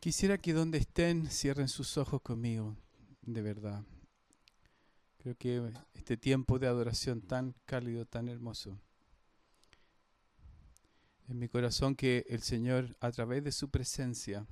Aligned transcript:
Quisiera 0.00 0.38
que 0.38 0.54
donde 0.54 0.78
estén 0.78 1.30
cierren 1.30 1.68
sus 1.68 1.98
ojos 1.98 2.22
conmigo, 2.22 2.74
de 3.20 3.42
verdad. 3.42 3.84
Creo 5.18 5.36
que 5.36 5.70
este 5.92 6.16
tiempo 6.16 6.58
de 6.58 6.66
adoración 6.66 7.20
tan 7.20 7.54
cálido, 7.66 8.06
tan 8.06 8.30
hermoso, 8.30 8.78
en 11.28 11.38
mi 11.38 11.48
corazón 11.48 11.94
que 11.94 12.24
el 12.30 12.40
Señor, 12.40 12.96
a 12.98 13.12
través 13.12 13.44
de 13.44 13.52
su 13.52 13.68
presencia, 13.68 14.46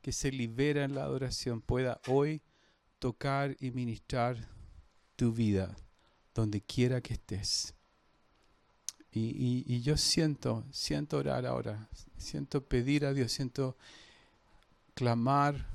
que 0.00 0.12
se 0.12 0.32
libera 0.32 0.84
en 0.84 0.94
la 0.94 1.04
adoración, 1.04 1.60
pueda 1.60 2.00
hoy 2.08 2.40
tocar 2.98 3.58
y 3.60 3.70
ministrar 3.70 4.48
tu 5.14 5.34
vida, 5.34 5.76
donde 6.34 6.62
quiera 6.62 7.02
que 7.02 7.12
estés. 7.12 7.74
Y, 9.12 9.62
y, 9.66 9.82
yo 9.82 9.98
siento, 9.98 10.64
siento 10.72 11.18
orar 11.18 11.44
ahora, 11.44 11.88
siento 12.16 12.64
pedir 12.64 13.04
a 13.04 13.12
Dios, 13.12 13.30
siento 13.30 13.76
clamar 14.94 15.66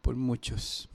por 0.00 0.16
muchos. 0.16 0.88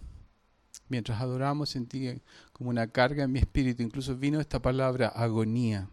Mientras 0.89 1.19
adoramos 1.19 1.69
sentí 1.69 2.21
como 2.53 2.69
una 2.69 2.87
carga 2.87 3.23
en 3.23 3.31
mi 3.31 3.39
espíritu, 3.39 3.83
incluso 3.83 4.15
vino 4.15 4.39
esta 4.39 4.61
palabra 4.61 5.07
agonía. 5.07 5.89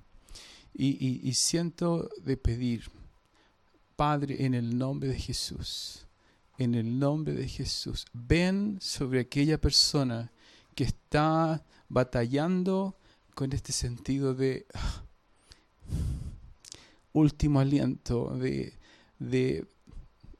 Y, 0.72 1.20
y 1.28 1.34
siento 1.34 2.10
de 2.22 2.36
pedir, 2.36 2.90
Padre, 3.96 4.45
en 4.45 4.54
el 4.54 4.76
nombre 4.76 5.09
de 5.09 5.18
Jesús, 5.18 6.06
en 6.59 6.74
el 6.74 6.98
nombre 6.98 7.34
de 7.34 7.48
Jesús, 7.48 8.06
ven 8.12 8.78
sobre 8.80 9.20
aquella 9.20 9.60
persona 9.60 10.32
que 10.74 10.84
está 10.84 11.64
batallando 11.88 12.96
con 13.34 13.52
este 13.52 13.73
sentido 13.73 14.34
de 14.34 14.66
ah, 14.74 15.04
último 17.12 17.60
aliento, 17.60 18.36
de, 18.36 18.74
de 19.18 19.66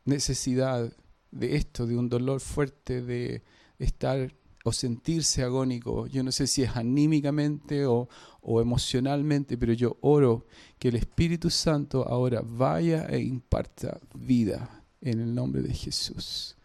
necesidad, 0.05 0.92
de 1.34 1.56
esto, 1.56 1.86
de 1.86 1.97
un 1.97 2.08
dolor 2.08 2.41
fuerte, 2.41 3.03
de 3.03 3.42
estar 3.78 4.33
o 4.64 4.72
sentirse 4.72 5.42
agónico. 5.42 6.06
Yo 6.06 6.22
no 6.22 6.33
sé 6.33 6.47
si 6.47 6.62
es 6.62 6.75
anímicamente 6.77 7.86
o, 7.86 8.08
o, 8.41 8.61
emocionalmente, 8.61 9.58
pero 9.58 9.73
yo 9.73 9.98
oro 10.00 10.47
que 10.78 10.89
el 10.89 10.97
Espíritu 10.97 11.50
Santo 11.50 12.08
ahora 12.08 12.42
vaya 12.42 13.06
e 13.06 13.20
imparta 13.20 14.00
vida 14.14 14.84
en 15.00 15.20
el 15.20 15.34
nombre 15.34 15.62
de 15.62 15.75
Jesús. 15.75 16.56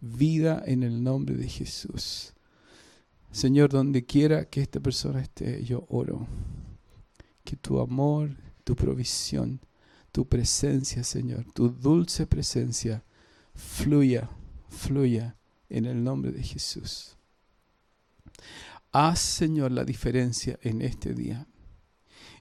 Vida 0.00 0.62
en 0.66 0.82
el 0.82 1.02
nombre 1.02 1.34
de 1.34 1.48
Jesús. 1.48 2.32
Señor, 3.32 3.70
donde 3.70 4.04
quiera 4.04 4.44
que 4.44 4.60
esta 4.60 4.80
persona 4.80 5.20
esté, 5.20 5.64
yo 5.64 5.86
oro 5.88 6.26
que 7.44 7.56
tu 7.56 7.80
amor, 7.80 8.30
tu 8.64 8.76
provisión, 8.76 9.60
tu 10.12 10.28
presencia, 10.28 11.02
Señor, 11.04 11.44
tu 11.52 11.68
dulce 11.68 12.26
presencia, 12.26 13.04
fluya, 13.60 14.30
fluya 14.68 15.36
en 15.68 15.84
el 15.84 16.02
nombre 16.02 16.32
de 16.32 16.42
Jesús. 16.42 17.16
Haz, 18.90 19.20
Señor, 19.20 19.70
la 19.70 19.84
diferencia 19.84 20.58
en 20.62 20.82
este 20.82 21.14
día. 21.14 21.46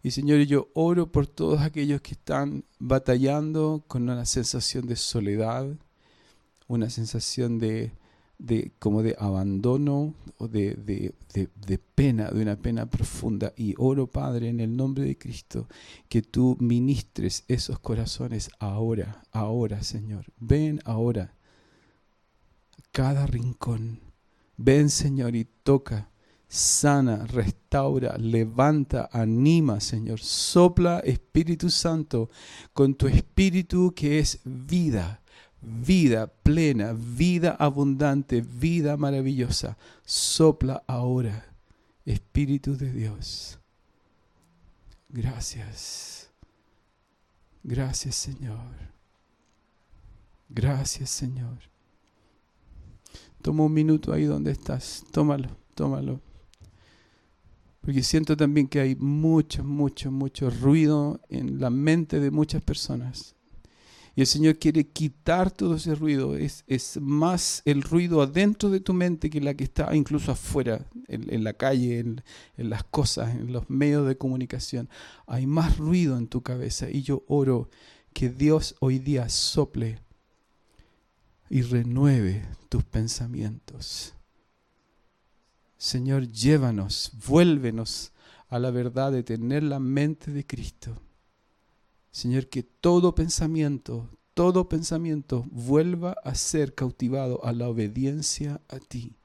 Y 0.01 0.11
Señor, 0.11 0.39
yo 0.41 0.69
oro 0.73 1.11
por 1.11 1.27
todos 1.27 1.61
aquellos 1.61 2.01
que 2.01 2.13
están 2.13 2.63
batallando 2.79 3.83
con 3.87 4.09
una 4.09 4.25
sensación 4.25 4.87
de 4.87 4.95
soledad, 4.95 5.67
una 6.67 6.89
sensación 6.89 7.59
de, 7.59 7.91
de 8.39 8.71
como 8.79 9.03
de 9.03 9.15
abandono 9.19 10.15
o 10.37 10.47
de, 10.47 10.73
de, 10.73 11.13
de, 11.33 11.77
pena, 11.77 12.31
de 12.31 12.41
una 12.41 12.55
pena 12.55 12.89
profunda. 12.89 13.53
Y 13.55 13.75
oro, 13.77 14.07
Padre, 14.07 14.49
en 14.49 14.61
el 14.61 14.75
nombre 14.75 15.03
de 15.03 15.17
Cristo, 15.17 15.67
que 16.07 16.21
tú 16.21 16.57
ministres 16.59 17.43
esos 17.47 17.79
corazones 17.79 18.49
ahora, 18.57 19.21
ahora, 19.31 19.83
Señor. 19.83 20.25
Ven 20.39 20.79
ahora 20.85 21.35
cada 22.91 23.27
rincón. 23.27 23.99
Ven, 24.57 24.89
Señor, 24.89 25.35
y 25.35 25.45
toca, 25.63 26.09
sana, 26.47 27.25
restaura, 27.27 28.17
levanta, 28.17 29.09
anima, 29.11 29.79
Señor. 29.79 30.19
Sopla, 30.19 30.99
Espíritu 30.99 31.69
Santo, 31.69 32.29
con 32.73 32.95
tu 32.95 33.07
Espíritu 33.07 33.93
que 33.93 34.19
es 34.19 34.39
vida, 34.45 35.21
vida 35.61 36.27
plena, 36.27 36.93
vida 36.93 37.51
abundante, 37.51 38.41
vida 38.41 38.97
maravillosa. 38.97 39.77
Sopla 40.05 40.83
ahora, 40.87 41.45
Espíritu 42.05 42.75
de 42.77 42.91
Dios. 42.91 43.59
Gracias. 45.09 46.29
Gracias, 47.63 48.15
Señor. 48.15 48.89
Gracias, 50.49 51.09
Señor. 51.09 51.57
Toma 53.41 53.65
un 53.65 53.73
minuto 53.73 54.11
ahí 54.11 54.25
donde 54.25 54.51
estás. 54.51 55.05
Tómalo, 55.11 55.49
tómalo. 55.75 56.21
Porque 57.81 58.03
siento 58.03 58.35
también 58.35 58.67
que 58.67 58.79
hay 58.79 58.95
mucho, 58.95 59.63
mucho, 59.63 60.11
mucho 60.11 60.49
ruido 60.49 61.21
en 61.29 61.59
la 61.59 61.69
mente 61.69 62.19
de 62.19 62.31
muchas 62.31 62.61
personas. 62.61 63.35
Y 64.19 64.21
el 64.21 64.27
Señor 64.27 64.57
quiere 64.57 64.85
quitar 64.85 65.49
todo 65.49 65.75
ese 65.75 65.95
ruido. 65.95 66.35
Es, 66.35 66.65
es 66.67 66.99
más 66.99 67.61
el 67.63 67.81
ruido 67.81 68.21
adentro 68.21 68.69
de 68.69 68.81
tu 68.81 68.93
mente 68.93 69.29
que 69.29 69.39
la 69.39 69.53
que 69.53 69.63
está 69.63 69.95
incluso 69.95 70.33
afuera, 70.33 70.85
en, 71.07 71.41
la 71.41 71.53
calle, 71.53 71.99
en, 71.99 72.21
en, 72.57 72.69
las 72.69 72.83
cosas, 72.83 73.33
en 73.33 73.53
los 73.53 73.69
medios 73.69 74.05
de 74.05 74.17
comunicación. 74.17 74.89
Hay 75.25 75.47
más 75.47 75.77
ruido 75.77 76.17
en 76.17 76.27
tu 76.27 76.43
cabeza. 76.43 76.89
Y 76.89 77.01
yo 77.01 77.23
oro 77.29 77.69
que 78.11 78.27
Dios 78.27 78.75
hoy 78.81 78.99
día 78.99 79.29
sople 79.29 80.01
y 81.49 81.61
renueve 81.61 82.45
tus 82.67 82.83
pensamientos. 82.83 84.15
Señor, 85.77 86.27
llévanos, 86.27 87.13
vuélvenos 87.25 88.11
a 88.49 88.59
la 88.59 88.69
verdad 88.69 89.13
de 89.13 89.23
tener 89.23 89.63
la 89.63 89.79
mente 89.79 90.31
de 90.31 90.45
Cristo. 90.45 91.01
Señor, 92.19 92.47
que 92.47 92.63
todo 92.63 93.15
pensamiento, 93.15 94.09
todo 94.33 94.67
pensamiento 94.67 95.45
vuelva 95.51 96.17
a 96.25 96.35
ser 96.35 96.75
cautivado 96.75 97.45
a 97.45 97.53
la 97.53 97.69
obediencia 97.69 98.59
a 98.67 98.79
ti, 98.79 99.15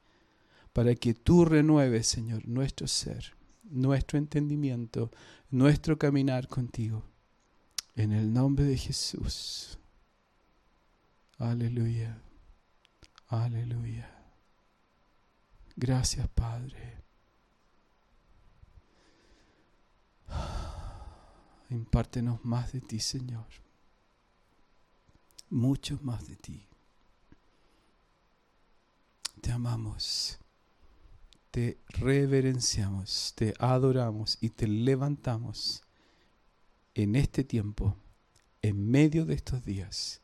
para 0.72 0.94
que 0.94 1.12
tú 1.12 1.44
renueves, 1.44 2.06
Señor, 2.06 2.46
nuestro 2.46 2.86
ser, 2.86 3.34
nuestro 3.64 4.16
entendimiento, 4.16 5.10
nuestro 5.50 5.98
caminar 5.98 6.46
contigo. 6.46 7.02
En 7.96 8.12
el 8.12 8.32
nombre 8.32 8.64
de 8.64 8.78
Jesús. 8.78 9.76
Aleluya. 11.38 12.22
Aleluya. 13.26 14.08
Gracias, 15.74 16.28
Padre. 16.28 17.02
Impártenos 21.74 22.44
más 22.44 22.72
de 22.72 22.80
ti, 22.80 23.00
Señor. 23.00 23.46
Mucho 25.50 25.98
más 26.02 26.26
de 26.26 26.36
ti. 26.36 26.66
Te 29.40 29.52
amamos. 29.52 30.38
Te 31.50 31.78
reverenciamos, 31.88 33.32
te 33.36 33.54
adoramos 33.58 34.38
y 34.40 34.50
te 34.50 34.66
levantamos 34.66 35.82
en 36.94 37.14
este 37.14 37.44
tiempo, 37.44 37.96
en 38.60 38.90
medio 38.90 39.24
de 39.24 39.34
estos 39.34 39.64
días 39.64 40.20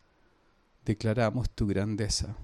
declaramos 0.84 1.50
tu 1.50 1.66
grandeza, 1.66 2.36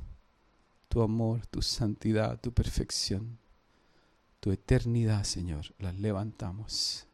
tu 0.88 1.02
amor, 1.02 1.46
tu 1.46 1.62
santidad, 1.62 2.40
tu 2.40 2.52
perfección, 2.52 3.38
tu 4.40 4.52
eternidad, 4.52 5.24
Señor. 5.24 5.74
Las 5.78 5.98
levantamos. 5.98 7.05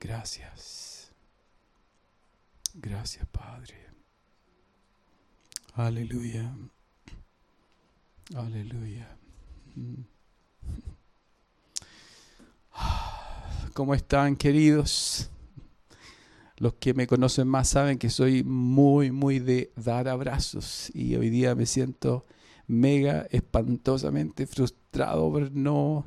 Gracias. 0.00 1.12
Gracias, 2.74 3.26
Padre. 3.28 3.86
Aleluya. 5.74 6.54
Aleluya. 8.34 9.16
¿Cómo 13.72 13.94
están, 13.94 14.36
queridos? 14.36 15.30
Los 16.58 16.74
que 16.74 16.94
me 16.94 17.06
conocen 17.06 17.46
más 17.46 17.68
saben 17.68 17.98
que 17.98 18.08
soy 18.08 18.42
muy, 18.42 19.10
muy 19.12 19.38
de 19.38 19.70
dar 19.76 20.08
abrazos 20.08 20.90
y 20.94 21.14
hoy 21.16 21.28
día 21.28 21.54
me 21.54 21.66
siento 21.66 22.24
mega 22.66 23.26
espantosamente 23.30 24.46
frustrado 24.46 25.30
por 25.30 25.52
no 25.52 26.06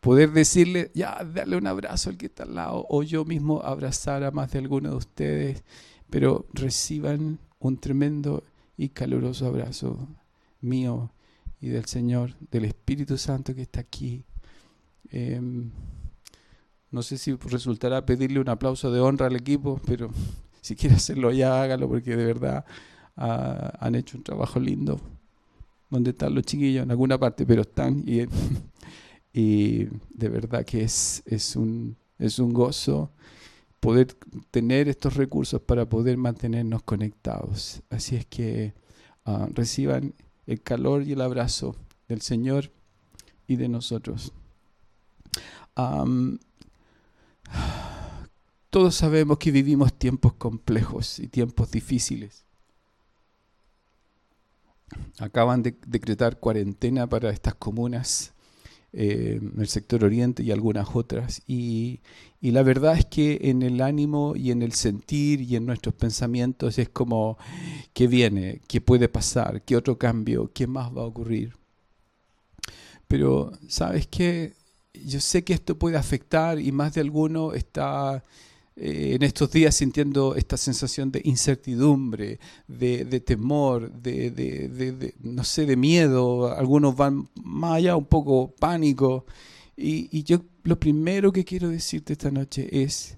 poder 0.00 0.32
decirle, 0.32 0.90
ya, 0.94 1.24
darle 1.24 1.56
un 1.56 1.66
abrazo 1.66 2.10
al 2.10 2.16
que 2.16 2.26
está 2.26 2.44
al 2.44 2.54
lado 2.54 2.86
o 2.88 3.02
yo 3.02 3.24
mismo 3.24 3.62
abrazar 3.62 4.24
a 4.24 4.30
más 4.30 4.52
de 4.52 4.58
alguno 4.58 4.90
de 4.90 4.96
ustedes, 4.96 5.64
pero 6.10 6.46
reciban 6.52 7.38
un 7.58 7.78
tremendo 7.78 8.42
y 8.76 8.90
caluroso 8.90 9.46
abrazo 9.46 10.08
mío 10.60 11.10
y 11.60 11.68
del 11.68 11.86
Señor, 11.86 12.34
del 12.50 12.66
Espíritu 12.66 13.16
Santo 13.16 13.54
que 13.54 13.62
está 13.62 13.80
aquí. 13.80 14.24
Em, 15.10 15.70
no 16.90 17.02
sé 17.02 17.18
si 17.18 17.34
resultará 17.34 18.04
pedirle 18.04 18.40
un 18.40 18.48
aplauso 18.48 18.90
de 18.90 19.00
honra 19.00 19.26
al 19.26 19.36
equipo, 19.36 19.80
pero 19.86 20.10
si 20.60 20.76
quiere 20.76 20.96
hacerlo 20.96 21.32
ya, 21.32 21.62
hágalo, 21.62 21.88
porque 21.88 22.16
de 22.16 22.24
verdad 22.24 22.64
ah, 23.16 23.72
han 23.80 23.94
hecho 23.94 24.16
un 24.16 24.24
trabajo 24.24 24.60
lindo. 24.60 25.00
¿Dónde 25.88 26.10
están 26.10 26.34
los 26.34 26.44
chiquillos? 26.44 26.82
En 26.82 26.90
alguna 26.90 27.18
parte, 27.18 27.46
pero 27.46 27.62
están. 27.62 28.02
Y, 28.06 28.22
y 29.36 29.88
de 30.14 30.30
verdad 30.30 30.64
que 30.64 30.82
es, 30.82 31.22
es, 31.26 31.56
un, 31.56 31.94
es 32.18 32.38
un 32.38 32.54
gozo 32.54 33.10
poder 33.80 34.14
tener 34.50 34.88
estos 34.88 35.14
recursos 35.14 35.60
para 35.60 35.86
poder 35.86 36.16
mantenernos 36.16 36.82
conectados. 36.82 37.82
Así 37.90 38.16
es 38.16 38.24
que 38.24 38.72
ah, 39.26 39.46
reciban 39.52 40.14
el 40.46 40.62
calor 40.62 41.02
y 41.02 41.12
el 41.12 41.20
abrazo 41.20 41.76
del 42.08 42.22
Señor 42.22 42.70
y 43.46 43.56
de 43.56 43.68
nosotros. 43.68 44.32
todos 48.70 48.94
sabemos 48.94 49.36
que 49.36 49.50
vivimos 49.50 49.92
tiempos 49.92 50.32
complejos 50.32 51.18
y 51.18 51.28
tiempos 51.28 51.70
difíciles. 51.70 52.46
Acaban 55.18 55.62
de 55.62 55.76
decretar 55.86 56.40
cuarentena 56.40 57.06
para 57.06 57.28
estas 57.28 57.54
comunas 57.54 58.32
eh, 58.96 59.38
en 59.40 59.60
el 59.60 59.68
sector 59.68 60.04
oriente 60.04 60.42
y 60.42 60.50
algunas 60.50 60.88
otras. 60.94 61.42
Y, 61.46 62.00
y, 62.40 62.50
la 62.50 62.62
verdad 62.62 62.98
es 62.98 63.04
que 63.06 63.38
en 63.42 63.62
el 63.62 63.80
ánimo 63.80 64.34
y 64.34 64.50
en 64.50 64.62
el 64.62 64.72
sentir 64.72 65.40
y 65.42 65.56
en 65.56 65.66
nuestros 65.66 65.94
pensamientos 65.94 66.78
es 66.78 66.88
como, 66.88 67.38
¿qué 67.92 68.08
viene? 68.08 68.60
¿Qué 68.66 68.80
puede 68.80 69.08
pasar? 69.08 69.62
¿Qué 69.62 69.76
otro 69.76 69.98
cambio? 69.98 70.50
¿Qué 70.52 70.66
más 70.66 70.90
va 70.96 71.02
a 71.02 71.06
ocurrir? 71.06 71.54
Pero, 73.06 73.52
¿sabes 73.68 74.08
qué? 74.08 74.54
yo 75.04 75.20
sé 75.20 75.44
que 75.44 75.52
esto 75.52 75.78
puede 75.78 75.96
afectar 75.96 76.58
y 76.58 76.72
más 76.72 76.94
de 76.94 77.00
alguno 77.00 77.52
está 77.52 78.22
eh, 78.78 79.14
en 79.14 79.22
estos 79.22 79.50
días 79.50 79.74
sintiendo 79.74 80.34
esta 80.34 80.58
sensación 80.58 81.10
de 81.10 81.22
incertidumbre, 81.24 82.38
de, 82.68 83.20
temor, 83.20 83.90
de, 83.90 85.14
no 85.20 85.44
sé, 85.44 85.64
de 85.64 85.76
miedo. 85.76 86.54
Algunos 86.54 86.94
van 86.94 87.28
más 87.42 87.76
allá, 87.76 87.96
un 87.96 88.04
poco 88.04 88.54
pánico. 88.54 89.24
Y, 89.76 90.08
y 90.16 90.24
yo 90.24 90.42
lo 90.62 90.78
primero 90.78 91.32
que 91.32 91.44
quiero 91.44 91.70
decirte 91.70 92.12
esta 92.12 92.30
noche 92.30 92.68
es, 92.70 93.16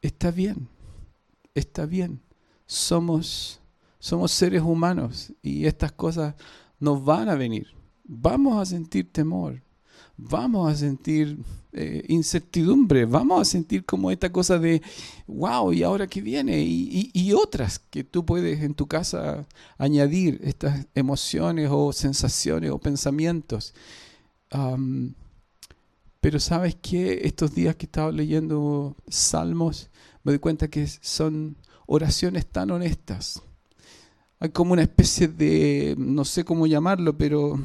está 0.00 0.30
bien, 0.30 0.68
está 1.54 1.84
bien. 1.84 2.22
Somos, 2.66 3.60
somos 3.98 4.32
seres 4.32 4.62
humanos 4.62 5.34
y 5.42 5.66
estas 5.66 5.92
cosas 5.92 6.34
nos 6.80 7.04
van 7.04 7.28
a 7.28 7.34
venir. 7.34 7.66
Vamos 8.04 8.58
a 8.58 8.64
sentir 8.64 9.12
temor, 9.12 9.62
vamos 10.16 10.72
a 10.72 10.74
sentir 10.74 11.38
eh, 11.72 12.04
incertidumbre, 12.08 13.04
vamos 13.04 13.42
a 13.42 13.44
sentir 13.44 13.84
como 13.84 14.10
esta 14.10 14.32
cosa 14.32 14.58
de, 14.58 14.80
wow, 15.26 15.72
¿y 15.72 15.82
ahora 15.82 16.06
qué 16.06 16.22
viene? 16.22 16.60
Y, 16.60 17.32
otras 17.34 17.78
que 17.78 18.04
tú 18.04 18.24
puedes 18.24 18.62
en 18.62 18.74
tu 18.74 18.86
casa 18.86 19.46
añadir, 19.76 20.40
estas 20.42 20.86
emociones 20.94 21.68
o 21.70 21.92
sensaciones 21.92 22.70
o 22.70 22.78
pensamientos. 22.78 23.74
pero 26.20 26.40
sabes 26.40 26.74
que 26.76 27.20
estos 27.24 27.54
días 27.54 27.76
que 27.76 27.86
estaba 27.86 28.10
leyendo 28.12 28.96
salmos, 29.08 29.90
me 30.24 30.32
doy 30.32 30.38
cuenta 30.38 30.68
que 30.68 30.86
son 30.86 31.56
oraciones 31.86 32.46
tan 32.46 32.70
honestas. 32.70 33.42
Hay 34.40 34.50
como 34.50 34.72
una 34.72 34.82
especie 34.82 35.28
de, 35.28 35.94
no 35.98 36.24
sé 36.24 36.44
cómo 36.44 36.66
llamarlo, 36.66 37.16
pero 37.18 37.58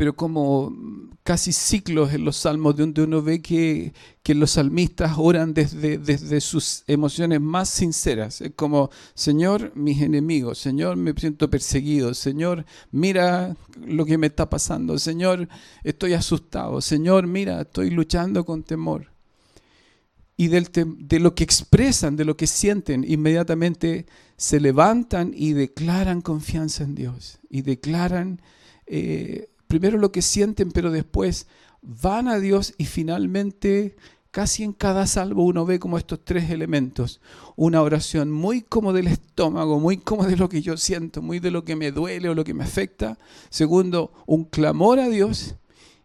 pero 0.00 0.16
como 0.16 0.74
casi 1.22 1.52
ciclos 1.52 2.14
en 2.14 2.24
los 2.24 2.38
salmos 2.38 2.74
donde 2.74 3.02
uno 3.02 3.20
ve 3.20 3.42
que, 3.42 3.92
los 4.28 4.52
salmistas 4.52 5.12
oran 5.18 5.52
desde, 5.52 5.98
desde 5.98 6.40
sus 6.40 6.84
emociones 6.86 7.38
más 7.38 7.68
sinceras. 7.68 8.40
Es 8.40 8.52
como, 8.56 8.88
Señor, 9.12 9.72
mis 9.74 10.00
enemigos, 10.00 10.56
Señor, 10.56 10.96
me 10.96 11.12
siento 11.12 11.50
perseguido, 11.50 12.14
Señor, 12.14 12.64
mira 12.92 13.54
lo 13.84 14.06
que 14.06 14.16
me 14.16 14.28
está 14.28 14.48
pasando, 14.48 14.98
Señor, 14.98 15.48
estoy 15.84 16.14
asustado, 16.14 16.80
Señor, 16.80 17.26
mira, 17.26 17.60
estoy 17.60 17.90
luchando 17.90 18.46
con 18.46 18.62
temor. 18.62 19.08
Y 20.38 20.48
de 20.48 21.18
lo 21.20 21.34
que 21.34 21.44
expresan, 21.44 22.16
de 22.16 22.24
lo 22.24 22.38
que 22.38 22.46
sienten, 22.46 23.04
inmediatamente 23.06 24.06
se 24.38 24.60
levantan 24.60 25.32
y 25.36 25.52
declaran 25.52 26.22
confianza 26.22 26.84
en 26.84 26.94
Dios. 26.94 27.38
Y 27.50 27.60
declaran 27.60 28.40
eh, 28.92 29.49
primero 29.70 29.98
lo 29.98 30.10
que 30.10 30.20
sienten, 30.20 30.72
pero 30.72 30.90
después 30.90 31.46
van 31.80 32.26
a 32.26 32.40
Dios 32.40 32.74
y 32.76 32.86
finalmente 32.86 33.94
casi 34.32 34.64
en 34.64 34.72
cada 34.72 35.06
salvo 35.06 35.44
uno 35.44 35.64
ve 35.64 35.78
como 35.78 35.96
estos 35.96 36.24
tres 36.24 36.50
elementos. 36.50 37.20
Una 37.54 37.80
oración 37.80 38.32
muy 38.32 38.62
como 38.62 38.92
del 38.92 39.06
estómago, 39.06 39.78
muy 39.78 39.98
como 39.98 40.24
de 40.26 40.36
lo 40.36 40.48
que 40.48 40.60
yo 40.60 40.76
siento, 40.76 41.22
muy 41.22 41.38
de 41.38 41.52
lo 41.52 41.64
que 41.64 41.76
me 41.76 41.92
duele 41.92 42.28
o 42.28 42.34
lo 42.34 42.42
que 42.42 42.52
me 42.52 42.64
afecta. 42.64 43.16
Segundo, 43.48 44.12
un 44.26 44.44
clamor 44.44 44.98
a 44.98 45.08
Dios. 45.08 45.54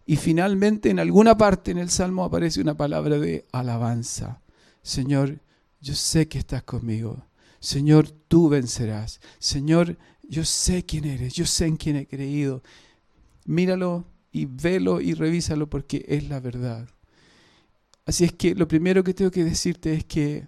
Y 0.05 0.17
finalmente 0.17 0.91
en 0.91 0.99
alguna 0.99 1.35
parte 1.35 1.71
en 1.71 1.79
el 1.79 1.89
Salmo 1.89 2.23
aparece 2.23 2.61
una 2.61 2.77
palabra 2.77 3.17
de 3.17 3.45
alabanza. 3.51 4.41
Señor, 4.83 5.39
yo 5.81 5.95
sé 5.95 6.27
que 6.27 6.37
estás 6.37 6.61
conmigo. 6.61 7.25
Señor, 7.59 8.11
tú 8.11 8.47
vencerás. 8.47 9.19
Señor, 9.39 9.97
yo 10.21 10.45
sé 10.45 10.85
quién 10.85 11.05
eres, 11.05 11.33
yo 11.33 11.47
sé 11.47 11.65
en 11.65 11.77
quién 11.77 11.95
he 11.95 12.05
creído 12.05 12.61
míralo 13.45 14.05
y 14.31 14.45
velo 14.45 14.99
y 14.99 15.13
revísalo 15.13 15.69
porque 15.69 16.03
es 16.07 16.27
la 16.27 16.39
verdad. 16.39 16.89
Así 18.05 18.25
es 18.25 18.33
que 18.33 18.53
lo 18.53 18.67
primero 18.67 19.03
que 19.03 19.13
tengo 19.13 19.31
que 19.31 19.43
decirte 19.43 19.93
es 19.93 20.03
que 20.03 20.47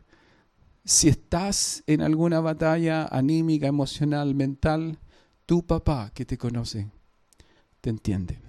si 0.83 1.07
estás 1.07 1.83
en 1.87 2.01
alguna 2.01 2.39
batalla 2.39 3.05
anímica, 3.05 3.67
emocional, 3.67 4.35
mental, 4.35 4.99
tu 5.45 5.65
papá 5.65 6.11
que 6.13 6.25
te 6.25 6.37
conoce 6.37 6.89
te 7.81 7.89
entiende. 7.89 8.39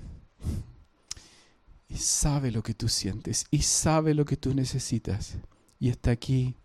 Y 1.89 1.97
sabe 1.97 2.51
lo 2.51 2.63
que 2.63 2.75
tú 2.75 2.89
sientes 2.89 3.47
y 3.51 3.63
sabe 3.63 4.15
lo 4.15 4.25
que 4.25 4.37
tú 4.37 4.55
necesitas. 4.55 5.39
Y 5.79 5.89
está 5.89 6.11
aquí, 6.11 6.57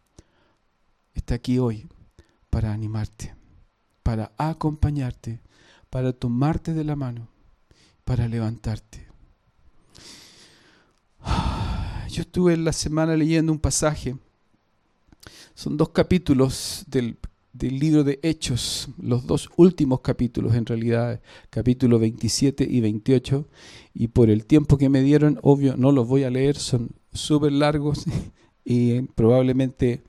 está 1.13 1.36
aquí 1.36 1.59
hoy 1.59 1.88
para 2.50 2.74
animarte, 2.74 3.33
para 4.01 4.33
acompañarte, 4.38 5.41
para 5.89 6.12
tomarte 6.12 6.74
de 6.74 6.83
la 6.83 6.95
mano 6.95 7.32
para 8.03 8.27
levantarte. 8.27 9.07
Yo 12.09 12.21
estuve 12.21 12.53
en 12.53 12.65
la 12.65 12.73
semana 12.73 13.15
leyendo 13.15 13.51
un 13.51 13.59
pasaje. 13.59 14.15
Son 15.55 15.77
dos 15.77 15.89
capítulos 15.89 16.83
del, 16.88 17.17
libro 17.59 18.03
de 18.03 18.19
Hechos, 18.23 18.89
los 18.98 19.25
dos 19.25 19.50
últimos 19.55 20.01
capítulos 20.01 20.55
en 20.55 20.65
realidad, 20.65 21.22
capítulo 21.50 22.00
27 22.00 22.67
y 22.69 22.81
28. 22.81 23.48
Y 23.93 24.07
por 24.07 24.29
el 24.29 24.45
tiempo 24.45 24.77
que 24.77 24.89
me 24.89 25.01
dieron, 25.01 25.39
obvio, 25.43 25.77
no 25.77 25.91
los 25.91 26.07
voy 26.07 26.24
a 26.24 26.29
leer, 26.29 26.57
son 26.57 26.89
súper 27.13 27.51
largos 27.51 28.05
y 28.65 29.01
probablemente 29.01 30.03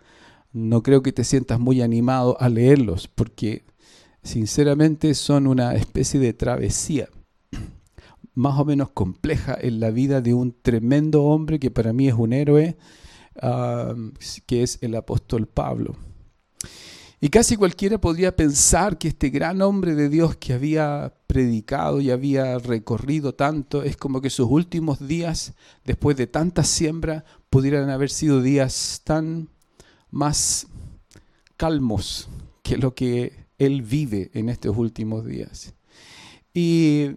no 0.52 0.82
creo 0.82 1.02
que 1.02 1.12
te 1.12 1.24
sientas 1.24 1.60
muy 1.60 1.82
animado 1.82 2.40
a 2.40 2.48
leerlos, 2.48 3.08
porque 3.08 3.64
sinceramente 4.22 5.14
son 5.14 5.46
una 5.46 5.74
especie 5.74 6.18
de 6.20 6.32
travesía 6.32 7.08
más 8.34 8.58
o 8.58 8.64
menos 8.64 8.90
compleja 8.90 9.56
en 9.60 9.80
la 9.80 9.90
vida 9.90 10.20
de 10.20 10.34
un 10.34 10.54
tremendo 10.60 11.24
hombre 11.24 11.58
que 11.58 11.70
para 11.70 11.92
mí 11.92 12.08
es 12.08 12.14
un 12.14 12.32
héroe, 12.32 12.76
que 14.46 14.62
es 14.62 14.78
el 14.82 14.94
apóstol 14.96 15.46
Pablo. 15.46 15.96
Y 17.20 17.30
casi 17.30 17.56
cualquiera 17.56 17.98
podría 17.98 18.36
pensar 18.36 18.98
que 18.98 19.08
este 19.08 19.30
gran 19.30 19.62
hombre 19.62 19.94
de 19.94 20.10
Dios 20.10 20.36
que 20.36 20.52
había 20.52 21.14
predicado 21.26 22.00
y 22.02 22.10
había 22.10 22.58
recorrido 22.58 23.34
tanto, 23.34 23.82
es 23.82 23.96
como 23.96 24.20
que 24.20 24.28
sus 24.28 24.46
últimos 24.50 25.06
días, 25.06 25.54
después 25.86 26.18
de 26.18 26.26
tanta 26.26 26.64
siembra, 26.64 27.24
pudieran 27.48 27.88
haber 27.88 28.10
sido 28.10 28.42
días 28.42 29.00
tan 29.04 29.48
más 30.10 30.66
calmos 31.56 32.28
que 32.62 32.76
lo 32.76 32.94
que 32.94 33.46
él 33.58 33.80
vive 33.80 34.30
en 34.34 34.50
estos 34.50 34.76
últimos 34.76 35.24
días. 35.24 35.72
Y 36.52 37.12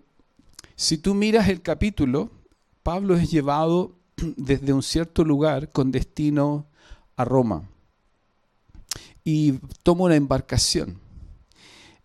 si 0.77 0.99
tú 0.99 1.15
miras 1.15 1.49
el 1.49 1.63
capítulo, 1.63 2.29
Pablo 2.83 3.15
es 3.15 3.31
llevado 3.31 3.95
desde 4.37 4.73
un 4.73 4.83
cierto 4.83 5.25
lugar 5.25 5.71
con 5.71 5.91
destino 5.91 6.67
a 7.15 7.25
Roma 7.25 7.67
y 9.23 9.53
toma 9.81 10.05
una 10.05 10.15
embarcación. 10.15 10.99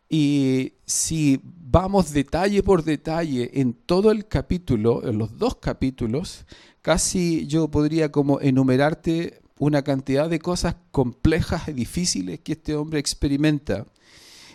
Y 0.08 0.72
si 0.86 1.38
vamos 1.44 2.12
detalle 2.12 2.62
por 2.62 2.82
detalle 2.82 3.60
en 3.60 3.74
todo 3.74 4.10
el 4.10 4.26
capítulo, 4.26 5.06
en 5.06 5.18
los 5.18 5.38
dos 5.38 5.56
capítulos, 5.56 6.46
casi 6.80 7.46
yo 7.46 7.70
podría 7.70 8.10
como 8.10 8.40
enumerarte 8.40 9.42
una 9.58 9.82
cantidad 9.82 10.30
de 10.30 10.38
cosas 10.38 10.76
complejas 10.90 11.68
y 11.68 11.74
difíciles 11.74 12.40
que 12.40 12.52
este 12.52 12.74
hombre 12.74 13.00
experimenta. 13.00 13.86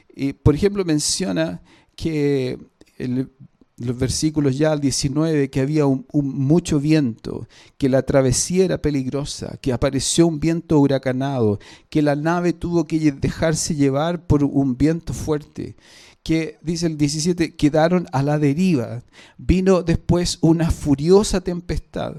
Y, 0.09 0.33
por 0.33 0.55
ejemplo, 0.55 0.83
menciona 0.85 1.61
que 1.95 2.57
el 2.97 3.29
los 3.77 3.97
versículos 3.97 4.57
ya 4.57 4.71
al 4.71 4.79
19, 4.79 5.49
que 5.49 5.61
había 5.61 5.85
un, 5.85 6.05
mucho 6.11 6.79
viento, 6.79 7.47
que 7.77 7.89
la 7.89 8.01
travesía 8.01 8.65
era 8.65 8.81
peligrosa, 8.81 9.57
que 9.61 9.71
apareció 9.71 10.25
un 10.25 10.39
viento 10.39 10.79
huracanado, 10.79 11.59
que 11.89 12.01
la 12.01 12.15
nave 12.15 12.53
tuvo 12.53 12.85
que 12.85 13.11
dejarse 13.11 13.75
llevar 13.75 14.25
por 14.25 14.43
un 14.43 14.77
viento 14.77 15.13
fuerte, 15.13 15.75
que, 16.27 16.57
dice 16.61 16.87
el 16.87 16.97
17, 16.97 17.55
quedaron 17.55 18.05
a 18.11 18.21
la 18.21 18.37
deriva. 18.37 19.01
Vino 19.37 19.81
después 19.81 20.39
una 20.41 20.71
furiosa 20.71 21.39
tempestad. 21.39 22.15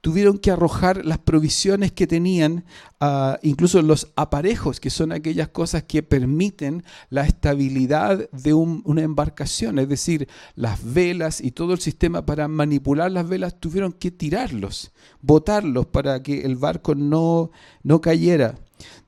Tuvieron 0.00 0.38
que 0.38 0.52
arrojar 0.52 1.04
las 1.04 1.18
provisiones 1.18 1.90
que 1.90 2.06
tenían, 2.06 2.64
ah, 3.00 3.40
incluso 3.42 3.82
los 3.82 4.12
aparejos, 4.14 4.78
que 4.78 4.90
son 4.90 5.10
aquellas 5.10 5.48
cosas 5.48 5.82
que 5.82 6.04
permiten 6.04 6.84
la 7.10 7.26
estabilidad 7.26 8.30
de 8.30 8.54
una 8.54 9.02
embarcación, 9.02 9.80
es 9.80 9.88
decir, 9.88 10.28
las 10.54 10.78
velas 10.94 11.40
y 11.40 11.50
todo 11.50 11.72
el 11.72 11.80
sistema 11.80 12.24
para 12.24 12.46
manipular 12.46 13.10
las 13.10 13.28
velas, 13.28 13.58
tuvieron 13.58 13.92
que 13.92 14.12
tirarlos, 14.12 14.92
botarlos 15.20 15.86
para 15.86 16.22
que 16.22 16.42
el 16.42 16.54
barco 16.54 16.94
no, 16.94 17.50
no 17.82 18.00
cayera. 18.00 18.54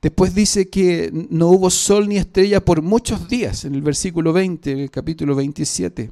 Después 0.01 0.33
dice 0.33 0.69
que 0.69 1.11
no 1.29 1.49
hubo 1.49 1.69
sol 1.69 2.09
ni 2.09 2.17
estrella 2.17 2.63
por 2.63 2.81
muchos 2.81 3.27
días, 3.27 3.65
en 3.65 3.75
el 3.75 3.81
versículo 3.81 4.33
20, 4.33 4.71
en 4.71 4.79
el 4.79 4.91
capítulo 4.91 5.35
27. 5.35 6.11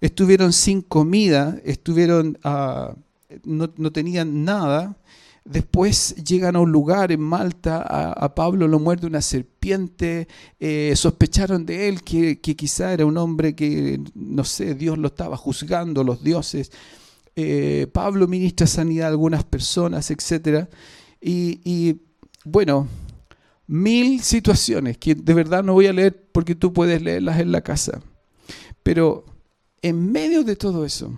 Estuvieron 0.00 0.52
sin 0.52 0.80
comida, 0.80 1.60
estuvieron, 1.64 2.38
ah, 2.42 2.94
no, 3.44 3.68
tenían 3.92 4.44
nada. 4.44 4.96
Después 5.44 6.14
llegan 6.24 6.56
a 6.56 6.60
un 6.60 6.72
lugar 6.72 7.12
en 7.12 7.20
Malta, 7.20 7.82
a, 7.82 8.34
Pablo 8.34 8.68
lo 8.68 8.78
muerde 8.78 9.06
una 9.06 9.20
serpiente, 9.20 10.28
eh, 10.58 10.92
sospecharon 10.96 11.66
de 11.66 11.88
él 11.88 12.02
que, 12.02 12.40
quizá 12.40 12.92
era 12.92 13.04
un 13.04 13.18
hombre 13.18 13.54
que, 13.54 14.00
no 14.14 14.44
sé, 14.44 14.74
Dios 14.74 14.96
lo 14.96 15.08
estaba 15.08 15.36
juzgando, 15.36 16.04
los 16.04 16.22
dioses. 16.22 16.70
Eh, 17.36 17.86
Pablo 17.92 18.26
ministra 18.28 18.66
sanidad 18.66 19.08
a 19.08 19.10
algunas 19.10 19.44
personas, 19.44 20.10
etc. 20.10 20.68
y 21.20 22.00
bueno, 22.44 22.88
mil 23.66 24.22
situaciones 24.22 24.98
que 24.98 25.14
de 25.14 25.34
verdad 25.34 25.62
no 25.62 25.74
voy 25.74 25.86
a 25.86 25.92
leer 25.92 26.28
porque 26.32 26.54
tú 26.54 26.72
puedes 26.72 27.02
leerlas 27.02 27.38
en 27.40 27.52
la 27.52 27.60
casa. 27.60 28.00
Pero 28.82 29.24
en 29.82 30.10
medio 30.10 30.42
de 30.42 30.56
todo 30.56 30.84
eso, 30.84 31.16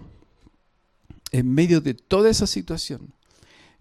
en 1.31 1.53
medio 1.53 1.81
de 1.81 1.95
toda 1.95 2.31
esa 2.31 2.47
situación, 2.47 3.15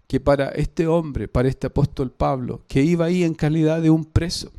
que 0.06 0.20
para 0.20 0.48
este 0.50 0.86
hombre, 0.86 1.28
para 1.28 1.48
este 1.48 1.66
apóstol 1.66 2.10
Pablo, 2.10 2.64
que 2.66 2.82
iba 2.82 3.06
ahí 3.06 3.24
en 3.24 3.34
calidad 3.34 3.80
de 3.80 3.90
un 3.90 4.04
preso, 4.04 4.50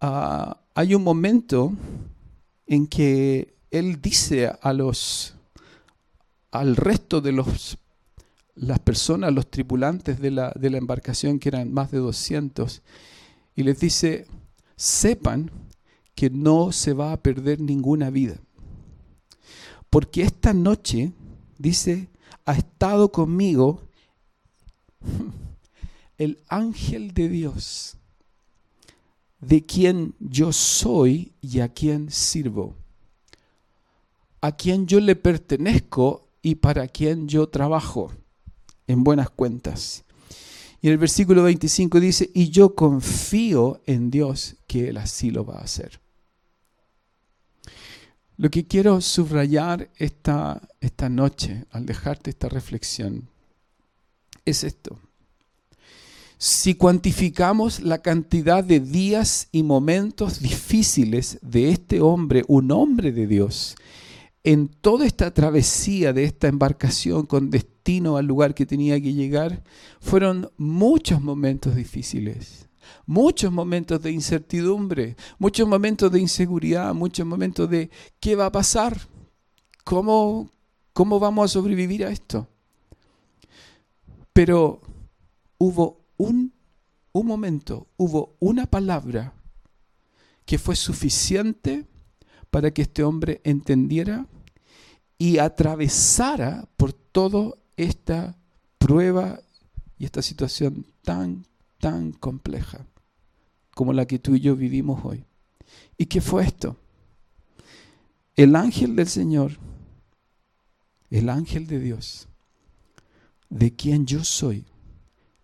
ah, 0.00 0.60
hay 0.74 0.94
un 0.94 1.02
momento 1.02 1.72
en 2.66 2.86
que 2.86 3.54
él 3.70 4.00
dice 4.00 4.52
a 4.60 4.72
los 4.72 5.34
al 6.50 6.76
resto 6.76 7.20
de 7.20 7.32
los 7.32 7.78
las 8.56 8.78
personas, 8.80 9.32
los 9.32 9.50
tripulantes 9.50 10.18
de 10.18 10.30
la, 10.30 10.52
de 10.58 10.70
la 10.70 10.78
embarcación, 10.78 11.38
que 11.38 11.50
eran 11.50 11.72
más 11.72 11.90
de 11.90 11.98
200, 11.98 12.82
y 13.54 13.62
les 13.62 13.78
dice, 13.78 14.26
sepan 14.76 15.50
que 16.14 16.30
no 16.30 16.72
se 16.72 16.94
va 16.94 17.12
a 17.12 17.22
perder 17.22 17.60
ninguna 17.60 18.10
vida. 18.10 18.40
Porque 19.90 20.22
esta 20.22 20.54
noche, 20.54 21.12
dice, 21.58 22.08
ha 22.46 22.54
estado 22.54 23.12
conmigo 23.12 23.82
el 26.18 26.42
ángel 26.48 27.12
de 27.12 27.28
Dios, 27.28 27.98
de 29.38 29.66
quien 29.66 30.14
yo 30.18 30.50
soy 30.52 31.34
y 31.42 31.60
a 31.60 31.68
quien 31.68 32.10
sirvo, 32.10 32.74
a 34.40 34.52
quien 34.52 34.86
yo 34.86 34.98
le 35.00 35.14
pertenezco 35.14 36.26
y 36.40 36.54
para 36.54 36.88
quien 36.88 37.28
yo 37.28 37.48
trabajo 37.48 38.12
en 38.86 39.04
buenas 39.04 39.30
cuentas. 39.30 40.04
Y 40.80 40.88
en 40.88 40.92
el 40.92 40.98
versículo 40.98 41.42
25 41.42 42.00
dice, 42.00 42.30
y 42.34 42.50
yo 42.50 42.74
confío 42.74 43.80
en 43.86 44.10
Dios 44.10 44.56
que 44.66 44.88
Él 44.88 44.98
así 44.98 45.30
lo 45.30 45.44
va 45.44 45.56
a 45.56 45.64
hacer. 45.64 46.00
Lo 48.36 48.50
que 48.50 48.66
quiero 48.66 49.00
subrayar 49.00 49.90
esta, 49.96 50.60
esta 50.80 51.08
noche 51.08 51.64
al 51.70 51.86
dejarte 51.86 52.30
esta 52.30 52.48
reflexión 52.48 53.28
es 54.44 54.62
esto. 54.62 54.98
Si 56.38 56.74
cuantificamos 56.74 57.80
la 57.80 58.02
cantidad 58.02 58.62
de 58.62 58.80
días 58.80 59.48
y 59.52 59.62
momentos 59.62 60.40
difíciles 60.40 61.38
de 61.40 61.70
este 61.70 62.02
hombre, 62.02 62.44
un 62.46 62.70
hombre 62.72 63.10
de 63.10 63.26
Dios, 63.26 63.74
en 64.44 64.68
toda 64.68 65.06
esta 65.06 65.32
travesía 65.32 66.12
de 66.12 66.24
esta 66.24 66.46
embarcación 66.46 67.24
con 67.24 67.50
al 68.16 68.26
lugar 68.26 68.54
que 68.54 68.66
tenía 68.66 69.00
que 69.00 69.12
llegar, 69.12 69.62
fueron 70.00 70.50
muchos 70.56 71.20
momentos 71.20 71.76
difíciles, 71.76 72.68
muchos 73.06 73.52
momentos 73.52 74.02
de 74.02 74.10
incertidumbre, 74.10 75.16
muchos 75.38 75.68
momentos 75.68 76.10
de 76.10 76.20
inseguridad, 76.20 76.92
muchos 76.94 77.24
momentos 77.24 77.70
de 77.70 77.90
qué 78.18 78.34
va 78.34 78.46
a 78.46 78.52
pasar, 78.52 78.98
cómo, 79.84 80.50
cómo 80.92 81.20
vamos 81.20 81.44
a 81.44 81.52
sobrevivir 81.54 82.04
a 82.04 82.10
esto. 82.10 82.48
Pero 84.32 84.80
hubo 85.58 86.00
un, 86.16 86.52
un 87.12 87.26
momento, 87.26 87.86
hubo 87.96 88.36
una 88.40 88.66
palabra 88.66 89.32
que 90.44 90.58
fue 90.58 90.74
suficiente 90.74 91.86
para 92.50 92.72
que 92.72 92.82
este 92.82 93.04
hombre 93.04 93.40
entendiera 93.44 94.26
y 95.18 95.38
atravesara 95.38 96.68
por 96.76 96.92
toda 96.92 97.54
esta 97.76 98.36
prueba 98.78 99.40
y 99.98 100.04
esta 100.04 100.22
situación 100.22 100.86
tan, 101.02 101.46
tan 101.78 102.12
compleja 102.12 102.86
como 103.74 103.92
la 103.92 104.06
que 104.06 104.18
tú 104.18 104.34
y 104.34 104.40
yo 104.40 104.56
vivimos 104.56 105.04
hoy. 105.04 105.24
¿Y 105.98 106.06
qué 106.06 106.20
fue 106.20 106.44
esto? 106.44 106.76
El 108.34 108.56
ángel 108.56 108.96
del 108.96 109.08
Señor, 109.08 109.52
el 111.10 111.28
ángel 111.28 111.66
de 111.66 111.80
Dios, 111.80 112.28
de 113.48 113.74
quien 113.74 114.06
yo 114.06 114.24
soy 114.24 114.64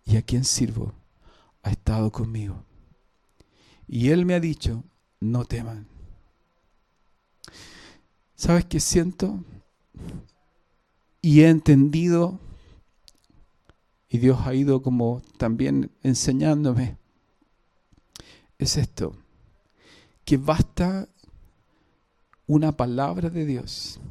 y 0.05 0.17
a 0.17 0.21
quien 0.21 0.43
sirvo, 0.43 0.93
ha 1.63 1.71
estado 1.71 2.11
conmigo. 2.11 2.63
Y 3.87 4.09
Él 4.09 4.25
me 4.25 4.33
ha 4.33 4.39
dicho, 4.39 4.83
no 5.19 5.45
teman. 5.45 5.87
¿Sabes 8.35 8.65
qué 8.65 8.79
siento? 8.79 9.43
Y 11.25 11.39
he 11.39 11.49
entendido, 11.49 12.37
y 14.09 14.17
Dios 14.17 14.41
ha 14.43 14.53
ido 14.53 14.81
como 14.81 15.21
también 15.37 15.89
enseñándome, 16.03 16.97
es 18.59 18.75
esto, 18.75 19.15
que 20.25 20.35
basta 20.35 21.07
una 22.45 22.75
palabra 22.75 23.29
de 23.29 23.45
Dios, 23.45 24.01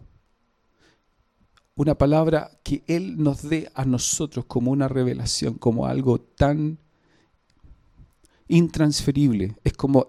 una 1.74 1.98
palabra 1.98 2.50
que 2.62 2.82
Él 2.86 3.22
nos 3.22 3.42
dé 3.42 3.70
a 3.74 3.84
nosotros 3.84 4.46
como 4.46 4.70
una 4.70 4.88
revelación, 4.88 5.58
como 5.58 5.86
algo 5.86 6.18
tan 6.18 6.78
intransferible. 8.48 9.54
Es 9.64 9.74
como 9.74 10.08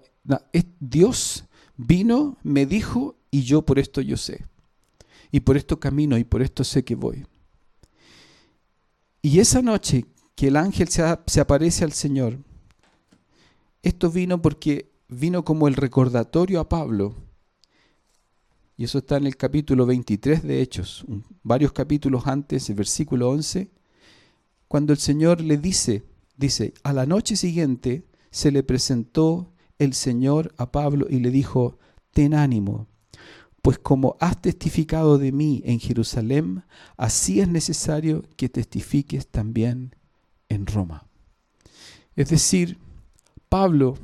Dios 0.79 1.43
vino, 1.75 2.37
me 2.43 2.65
dijo 2.65 3.17
y 3.29 3.41
yo 3.41 3.63
por 3.63 3.77
esto 3.77 3.99
yo 3.99 4.15
sé 4.15 4.45
y 5.33 5.39
por 5.39 5.57
esto 5.57 5.79
camino 5.79 6.15
y 6.19 6.23
por 6.23 6.43
esto 6.43 6.63
sé 6.63 6.85
que 6.85 6.93
voy. 6.93 7.25
Y 9.23 9.39
esa 9.39 9.63
noche 9.63 10.05
que 10.35 10.49
el 10.49 10.55
ángel 10.55 10.89
se, 10.89 11.39
aparece 11.41 11.83
al 11.83 11.91
Señor, 11.91 12.37
esto 13.81 14.11
vino 14.11 14.43
porque 14.43 14.91
vino 15.07 15.43
como 15.43 15.67
el 15.67 15.73
recordatorio 15.73 16.59
a 16.59 16.69
Pablo, 16.69 17.15
y 18.77 18.83
eso 18.83 18.99
está 18.99 19.17
en 19.17 19.25
el 19.25 19.35
capítulo 19.35 19.87
23 19.87 20.43
de 20.43 20.61
Hechos, 20.61 21.03
varios 21.41 21.73
capítulos 21.73 22.27
antes, 22.27 22.69
el 22.69 22.75
versículo 22.75 23.31
11, 23.31 23.71
cuando 24.67 24.93
el 24.93 24.99
Señor 24.99 25.41
le 25.41 25.57
dice, 25.57 26.03
dice, 26.37 26.75
a 26.83 26.93
la 26.93 27.07
noche 27.07 27.37
siguiente 27.37 28.05
se 28.29 28.51
le 28.51 28.61
presentó 28.61 29.51
el 29.79 29.95
Señor 29.95 30.53
a 30.57 30.71
Pablo 30.71 31.07
y 31.09 31.17
le 31.21 31.31
dijo, 31.31 31.79
ten 32.11 32.35
ánimo, 32.35 32.87
pues 33.63 33.79
como 33.79 34.17
has 34.19 34.41
testificado 34.41 35.17
de 35.17 35.31
mí 35.31 35.61
en 35.65 35.79
Jerusalén, 35.79 36.65
así 36.97 37.39
es 37.39 37.47
necesario 37.47 38.25
que 38.35 38.49
testifiques 38.49 39.27
también 39.27 39.95
en 40.49 40.67
Roma. 40.67 41.07
Es 42.17 42.27
decir, 42.27 42.77
Pablo 43.47 43.97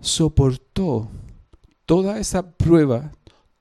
soportó 0.00 1.10
toda 1.86 2.20
esa 2.20 2.52
prueba, 2.52 3.10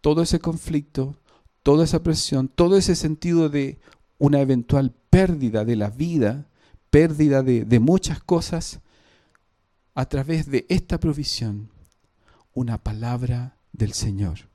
todo 0.01 0.21
ese 0.21 0.37
conflicto, 0.37 1.17
toda 1.63 1.85
esa 1.85 2.03
presión, 2.03 2.47
todo 2.47 2.77
ese 2.77 2.95
sentido 2.95 3.49
de 3.49 3.79
una 4.19 4.39
eventual 4.41 4.93
pérdida 5.09 5.65
de 5.65 5.77
la 5.77 5.89
vida, 5.89 6.47
pérdida 6.91 7.41
de, 7.41 7.65
de 7.65 7.79
muchas 7.79 8.21
cosas, 8.21 8.81
a 9.95 10.05
través 10.05 10.45
de 10.45 10.67
esta 10.69 10.99
provisión 10.99 11.71
una 12.53 12.77
palabra 12.77 13.57
del 13.71 13.93
Señor. 13.93 14.49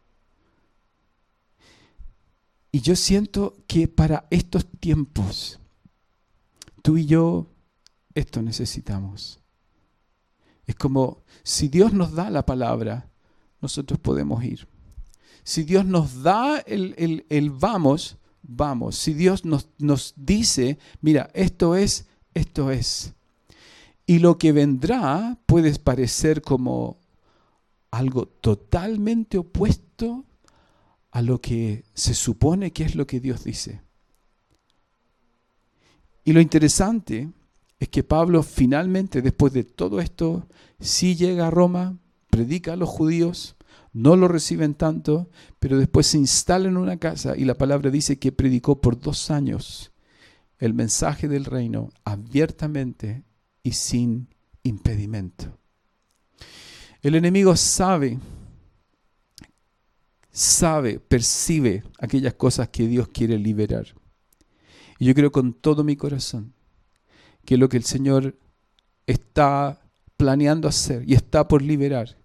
Y 2.73 2.81
yo 2.81 2.95
siento 2.95 3.57
que 3.67 3.89
para 3.89 4.27
estos 4.31 4.67
tiempos, 4.67 5.59
tú 6.83 6.99
y 6.99 7.07
yo, 7.07 7.51
esto 8.15 8.43
necesitamos. 8.43 9.41
Es 10.67 10.75
como 10.75 11.23
si 11.43 11.69
Dios 11.69 11.93
nos 11.93 12.13
da 12.13 12.29
la 12.29 12.45
palabra, 12.45 13.09
nosotros 13.61 13.99
podemos 13.99 14.45
ir. 14.45 14.69
Si 15.43 15.63
Dios 15.63 15.87
nos 15.87 16.23
da 16.23 16.59
el, 16.59 17.25
el, 17.29 17.51
vamos, 17.51 18.19
vamos. 18.43 18.97
Si 18.97 19.15
Dios 19.15 19.45
nos, 19.45 19.69
nos 19.79 20.13
dice, 20.17 20.79
mira, 21.01 21.31
esto 21.35 21.77
es, 21.77 22.07
esto 22.35 22.71
es. 22.71 23.15
Y 24.07 24.19
lo 24.19 24.39
que 24.39 24.53
vendrá 24.53 25.39
puede 25.47 25.79
parecer 25.79 26.43
como 26.43 27.01
algo 27.97 28.27
totalmente 28.27 29.39
opuesto 29.39 30.25
a 31.11 31.23
lo 31.23 31.41
que 31.41 31.85
se 31.95 32.15
supone 32.15 32.73
que 32.73 32.85
es 32.85 32.95
lo 32.95 33.07
que 33.07 33.21
Dios 33.21 33.45
dice. 33.45 33.81
Y 36.25 36.33
lo 36.33 36.41
interesante 36.41 37.31
es 37.79 37.89
que 37.89 38.03
Pablo 38.03 38.43
finalmente, 38.43 39.23
después 39.23 39.53
de 39.53 39.65
todo 39.65 40.01
esto, 40.01 40.47
sí 40.81 41.17
llega 41.17 41.47
a 41.47 41.51
Roma, 41.51 41.97
predica 42.29 42.75
a 42.75 42.77
los 42.77 42.89
judíos, 42.89 43.57
no 43.93 44.17
lo 44.17 44.29
reciben 44.29 44.75
tanto, 44.75 45.31
pero 45.59 45.79
después 45.79 46.07
se 46.07 46.19
instala 46.19 46.69
en 46.69 46.77
una 46.77 46.99
casa 46.99 47.35
y 47.37 47.45
la 47.45 47.55
palabra 47.55 47.91
dice 47.91 48.19
que 48.19 48.33
predicó 48.33 48.81
por 48.81 49.01
dos 49.01 49.31
años 49.31 49.93
el 50.59 50.75
mensaje 50.75 51.29
del 51.29 51.45
reino 51.45 51.91
abiertamente 52.05 53.25
y 53.63 53.73
sin 53.73 54.29
impedimento. 54.63 55.59
El 57.03 57.15
enemigo 57.15 57.55
sabe 57.57 58.19
sabe, 60.37 61.01
percibe 61.01 61.83
aquellas 61.99 62.35
cosas 62.35 62.69
que 62.69 62.87
Dios 62.87 63.09
quiere 63.09 63.39
liberar. 63.39 63.87
Y 64.99 65.07
yo 65.07 65.15
creo 65.15 65.33
con 65.33 65.55
todo 65.55 65.83
mi 65.83 65.97
corazón 65.97 66.53
que 67.47 67.57
lo 67.57 67.71
que 67.71 67.79
el 67.79 67.85
Señor 67.85 68.39
está 69.07 69.81
planeando 70.19 70.69
hacer 70.69 71.09
y 71.09 71.15
está 71.15 71.49
por 71.49 71.63
liberar 71.63 72.19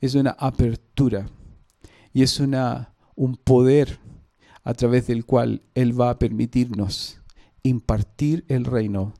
es 0.00 0.16
una 0.16 0.30
apertura 0.30 1.28
y 2.12 2.24
es 2.24 2.40
una, 2.40 2.94
un 3.14 3.36
poder 3.36 4.00
a 4.64 4.74
través 4.74 5.06
del 5.06 5.24
cual 5.24 5.62
Él 5.76 5.98
va 5.98 6.10
a 6.10 6.18
permitirnos 6.18 7.20
impartir 7.62 8.44
el 8.48 8.64
reino 8.64 9.14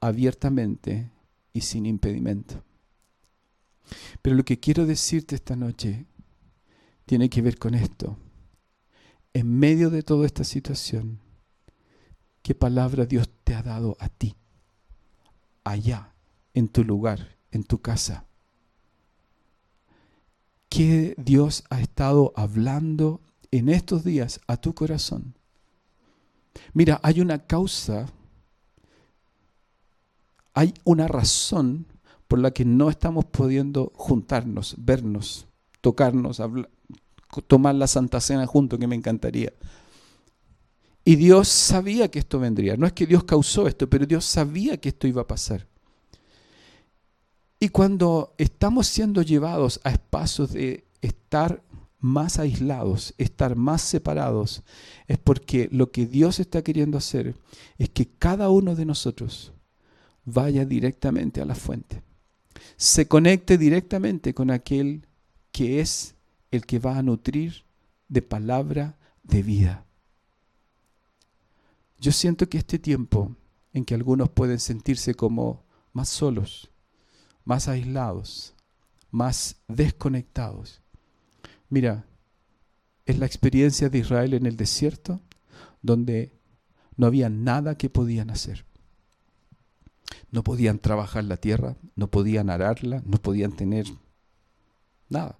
abiertamente 0.00 1.10
y 1.52 1.62
sin 1.62 1.84
impedimento. 1.84 2.62
Pero 4.22 4.36
lo 4.36 4.44
que 4.44 4.58
quiero 4.60 4.86
decirte 4.86 5.34
esta 5.34 5.56
noche 5.56 6.06
tiene 7.06 7.30
que 7.30 7.42
ver 7.42 7.58
con 7.58 7.74
esto. 7.74 8.16
En 9.32 9.58
medio 9.58 9.90
de 9.90 10.02
toda 10.02 10.26
esta 10.26 10.44
situación, 10.44 11.20
¿qué 12.42 12.54
palabra 12.54 13.06
Dios 13.06 13.28
te 13.44 13.54
ha 13.54 13.62
dado 13.62 13.96
a 14.00 14.08
ti? 14.08 14.36
Allá, 15.64 16.12
en 16.54 16.68
tu 16.68 16.84
lugar, 16.84 17.36
en 17.50 17.64
tu 17.64 17.80
casa. 17.80 18.24
¿Qué 20.68 21.14
Dios 21.16 21.64
ha 21.70 21.80
estado 21.80 22.32
hablando 22.36 23.20
en 23.50 23.68
estos 23.68 24.04
días 24.04 24.40
a 24.46 24.56
tu 24.56 24.74
corazón? 24.74 25.34
Mira, 26.72 27.00
hay 27.02 27.20
una 27.20 27.38
causa, 27.38 28.06
hay 30.52 30.74
una 30.84 31.08
razón 31.08 31.86
por 32.28 32.38
la 32.38 32.52
que 32.52 32.64
no 32.64 32.90
estamos 32.90 33.24
pudiendo 33.24 33.92
juntarnos, 33.96 34.76
vernos, 34.78 35.46
tocarnos, 35.80 36.40
hablar, 36.40 36.70
tomar 37.46 37.74
la 37.74 37.86
Santa 37.86 38.20
Cena 38.20 38.46
junto, 38.46 38.78
que 38.78 38.86
me 38.86 38.96
encantaría. 38.96 39.52
Y 41.04 41.16
Dios 41.16 41.48
sabía 41.48 42.10
que 42.10 42.18
esto 42.18 42.38
vendría. 42.38 42.76
No 42.76 42.86
es 42.86 42.92
que 42.92 43.06
Dios 43.06 43.24
causó 43.24 43.66
esto, 43.66 43.88
pero 43.88 44.06
Dios 44.06 44.24
sabía 44.24 44.76
que 44.76 44.90
esto 44.90 45.06
iba 45.06 45.22
a 45.22 45.26
pasar. 45.26 45.66
Y 47.58 47.70
cuando 47.70 48.34
estamos 48.38 48.86
siendo 48.86 49.22
llevados 49.22 49.80
a 49.84 49.90
espacios 49.90 50.52
de 50.52 50.84
estar 51.00 51.62
más 51.98 52.38
aislados, 52.38 53.14
estar 53.18 53.56
más 53.56 53.82
separados, 53.82 54.62
es 55.06 55.18
porque 55.18 55.68
lo 55.72 55.90
que 55.90 56.06
Dios 56.06 56.38
está 56.38 56.62
queriendo 56.62 56.98
hacer 56.98 57.34
es 57.78 57.88
que 57.88 58.06
cada 58.06 58.50
uno 58.50 58.76
de 58.76 58.84
nosotros 58.84 59.52
vaya 60.24 60.64
directamente 60.64 61.40
a 61.40 61.44
la 61.44 61.54
fuente, 61.54 62.02
se 62.78 63.08
conecte 63.08 63.58
directamente 63.58 64.32
con 64.34 64.52
aquel 64.52 65.04
que 65.50 65.80
es 65.80 66.14
el 66.52 66.64
que 66.64 66.78
va 66.78 66.96
a 66.96 67.02
nutrir 67.02 67.64
de 68.08 68.22
palabra 68.22 68.96
de 69.24 69.42
vida. 69.42 69.84
Yo 71.98 72.12
siento 72.12 72.48
que 72.48 72.58
este 72.58 72.78
tiempo 72.78 73.34
en 73.72 73.84
que 73.84 73.96
algunos 73.96 74.30
pueden 74.30 74.60
sentirse 74.60 75.14
como 75.14 75.64
más 75.92 76.08
solos, 76.08 76.70
más 77.44 77.66
aislados, 77.66 78.54
más 79.10 79.56
desconectados. 79.66 80.80
Mira, 81.68 82.06
es 83.06 83.18
la 83.18 83.26
experiencia 83.26 83.88
de 83.88 83.98
Israel 83.98 84.34
en 84.34 84.46
el 84.46 84.56
desierto 84.56 85.20
donde 85.82 86.32
no 86.96 87.08
había 87.08 87.28
nada 87.28 87.76
que 87.76 87.90
podían 87.90 88.30
hacer. 88.30 88.67
No 90.30 90.42
podían 90.42 90.78
trabajar 90.78 91.24
la 91.24 91.36
tierra, 91.36 91.76
no 91.96 92.10
podían 92.10 92.50
ararla, 92.50 93.02
no 93.06 93.18
podían 93.18 93.52
tener 93.52 93.86
nada. 95.08 95.38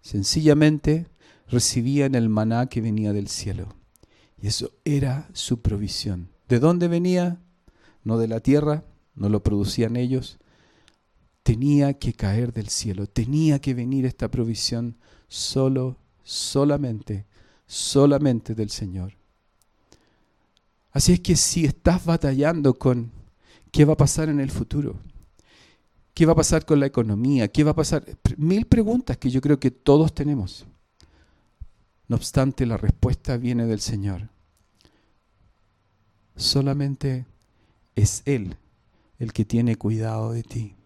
Sencillamente 0.00 1.08
recibían 1.48 2.14
el 2.14 2.28
maná 2.28 2.66
que 2.66 2.80
venía 2.80 3.12
del 3.12 3.28
cielo. 3.28 3.74
Y 4.40 4.48
eso 4.48 4.72
era 4.84 5.28
su 5.32 5.62
provisión. 5.62 6.28
¿De 6.48 6.58
dónde 6.58 6.88
venía? 6.88 7.40
No 8.02 8.18
de 8.18 8.28
la 8.28 8.40
tierra, 8.40 8.84
no 9.14 9.28
lo 9.28 9.42
producían 9.42 9.96
ellos. 9.96 10.38
Tenía 11.42 11.94
que 11.94 12.12
caer 12.12 12.52
del 12.52 12.68
cielo, 12.68 13.06
tenía 13.06 13.60
que 13.60 13.74
venir 13.74 14.06
esta 14.06 14.30
provisión 14.30 14.96
solo, 15.28 15.98
solamente, 16.22 17.26
solamente 17.66 18.54
del 18.54 18.70
Señor. 18.70 19.16
Así 20.90 21.14
es 21.14 21.20
que 21.20 21.36
si 21.36 21.64
estás 21.64 22.04
batallando 22.04 22.74
con 22.74 23.10
qué 23.74 23.84
va 23.84 23.94
a 23.94 23.96
pasar 23.96 24.28
en 24.28 24.38
el 24.38 24.52
futuro, 24.52 25.00
¿Qué 26.14 26.26
va 26.26 26.32
a 26.32 26.36
pasar 26.36 26.64
con 26.64 26.78
la 26.78 26.86
economía? 26.86 27.48
¿Qué 27.48 27.64
va 27.64 27.72
a 27.72 27.74
pasar? 27.74 28.04
Mil 28.36 28.66
preguntas 28.66 29.18
que 29.18 29.30
yo 29.30 29.40
creo 29.40 29.58
que 29.58 29.72
todos 29.72 30.14
tenemos. 30.14 30.64
No 32.06 32.14
obstante, 32.14 32.66
la 32.66 32.76
respuesta 32.76 33.36
viene 33.36 33.66
del 33.66 33.80
Señor. 33.80 34.28
Solamente 36.36 37.26
es 37.96 38.22
Él 38.26 38.56
el 39.18 39.32
que 39.32 39.44
tiene 39.44 39.74
cuidado 39.74 40.30
de 40.30 40.44
ti. 40.44 40.76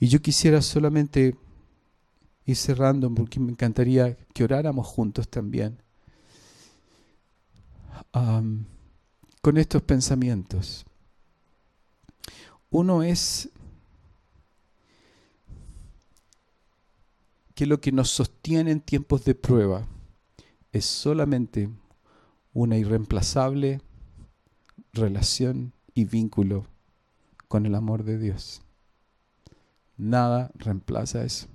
Y 0.00 0.08
yo 0.08 0.22
quisiera 0.22 0.62
solamente 0.62 1.36
ir 2.46 2.56
cerrando 2.56 3.14
porque 3.14 3.40
me 3.40 3.52
encantaría 3.52 4.16
que 4.32 4.44
oráramos 4.44 4.86
juntos 4.86 5.28
también 5.28 5.76
con 9.42 9.58
estos 9.58 9.82
pensamientos. 9.82 10.86
Uno 12.70 13.02
es 13.02 13.48
que 17.54 17.66
lo 17.66 17.80
que 17.80 17.92
nos 17.92 18.10
sostiene 18.10 18.70
en 18.70 18.80
tiempos 18.80 19.24
de 19.24 19.34
prueba 19.34 19.86
es 20.72 20.84
solamente 20.84 21.70
una 22.52 22.76
irreemplazable 22.76 23.80
relación 24.92 25.72
y 25.94 26.04
vínculo 26.04 26.66
con 27.48 27.66
el 27.66 27.74
amor 27.74 28.04
de 28.04 28.18
Dios. 28.18 28.62
Nada 29.96 30.50
reemplaza 30.54 31.24
eso. 31.24 31.48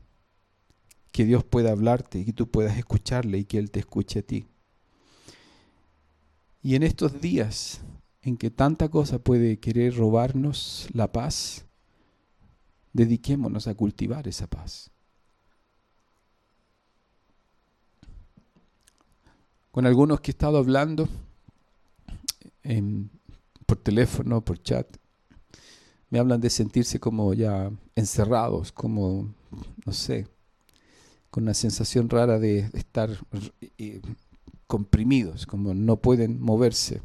Que 1.12 1.26
Dios 1.26 1.44
pueda 1.44 1.72
hablarte 1.72 2.20
y 2.20 2.26
que 2.26 2.34
tú 2.34 2.50
puedas 2.50 2.78
escucharle 2.78 3.38
y 3.38 3.46
que 3.46 3.60
Él 3.60 3.72
te 3.72 3.80
escuche 3.80 4.20
a 4.20 4.24
ti. 4.24 4.48
Y 6.62 6.76
en 6.76 6.84
estos 6.84 7.22
días 7.22 7.82
en 8.24 8.38
que 8.38 8.50
tanta 8.50 8.90
cosa 8.90 9.20
puede 9.20 9.60
querer 9.60 9.96
robarnos 9.96 10.88
la 10.94 11.12
paz, 11.12 11.66
dediquémonos 12.94 13.68
a 13.68 13.76
cultivar 13.76 14.28
esa 14.28 14.48
paz. 14.48 14.94
con 19.74 19.88
algunos 19.88 20.22
que 20.22 20.30
he 20.30 20.34
estado 20.34 20.60
hablando 20.60 21.10
por 23.66 23.78
teléfono, 23.80 24.46
por 24.46 24.62
chat. 24.62 24.86
Me 26.12 26.20
hablan 26.20 26.40
de 26.42 26.52
sentirse 26.52 27.00
como 27.00 27.34
ya 27.34 27.72
encerrados, 27.96 28.72
como, 28.72 29.34
no 29.84 29.92
sé, 29.92 30.28
con 31.32 31.46
una 31.46 31.56
sensación 31.56 32.08
rara 32.08 32.38
de 32.38 32.70
estar 32.74 33.10
eh, 33.80 34.00
comprimidos, 34.68 35.48
como 35.48 35.74
no 35.74 35.98
pueden 35.98 36.40
moverse. 36.40 37.02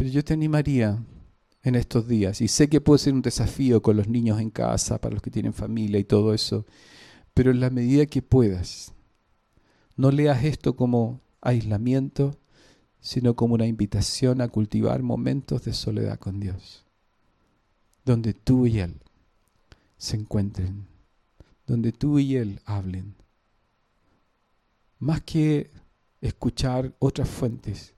Pero 0.00 0.12
yo 0.12 0.24
te 0.24 0.32
animaría 0.32 1.04
en 1.62 1.74
estos 1.74 2.08
días, 2.08 2.40
y 2.40 2.48
sé 2.48 2.70
que 2.70 2.80
puede 2.80 3.00
ser 3.00 3.12
un 3.12 3.20
desafío 3.20 3.82
con 3.82 3.98
los 3.98 4.08
niños 4.08 4.40
en 4.40 4.48
casa, 4.48 4.98
para 4.98 5.12
los 5.12 5.22
que 5.22 5.30
tienen 5.30 5.52
familia 5.52 6.00
y 6.00 6.04
todo 6.04 6.32
eso, 6.32 6.64
pero 7.34 7.50
en 7.50 7.60
la 7.60 7.68
medida 7.68 8.06
que 8.06 8.22
puedas, 8.22 8.94
no 9.96 10.10
leas 10.10 10.42
esto 10.44 10.74
como 10.74 11.20
aislamiento, 11.42 12.40
sino 12.98 13.36
como 13.36 13.52
una 13.52 13.66
invitación 13.66 14.40
a 14.40 14.48
cultivar 14.48 15.02
momentos 15.02 15.66
de 15.66 15.74
soledad 15.74 16.18
con 16.18 16.40
Dios, 16.40 16.86
donde 18.06 18.32
tú 18.32 18.66
y 18.66 18.78
Él 18.78 19.02
se 19.98 20.16
encuentren, 20.16 20.86
donde 21.66 21.92
tú 21.92 22.18
y 22.18 22.36
Él 22.36 22.62
hablen. 22.64 23.16
Más 24.98 25.20
que 25.20 25.70
escuchar 26.22 26.96
otras 27.00 27.28
fuentes, 27.28 27.92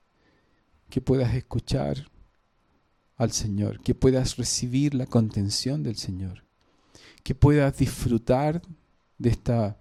que 0.92 1.00
puedas 1.00 1.34
escuchar 1.34 2.06
al 3.16 3.32
Señor, 3.32 3.80
que 3.80 3.94
puedas 3.94 4.36
recibir 4.36 4.92
la 4.92 5.06
contención 5.06 5.82
del 5.82 5.96
Señor, 5.96 6.44
que 7.22 7.34
puedas 7.34 7.78
disfrutar 7.78 8.60
de 9.16 9.30
esta 9.30 9.80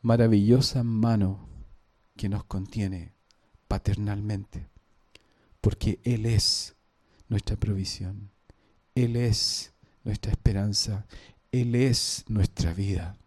maravillosa 0.00 0.84
mano 0.84 1.48
que 2.14 2.28
nos 2.28 2.44
contiene 2.44 3.14
paternalmente, 3.66 4.68
porque 5.60 5.98
Él 6.04 6.24
es 6.24 6.76
nuestra 7.28 7.56
provisión, 7.56 8.30
Él 8.94 9.16
es 9.16 9.72
nuestra 10.04 10.30
esperanza, 10.30 11.04
Él 11.50 11.74
es 11.74 12.24
nuestra 12.28 12.72
vida. 12.72 13.18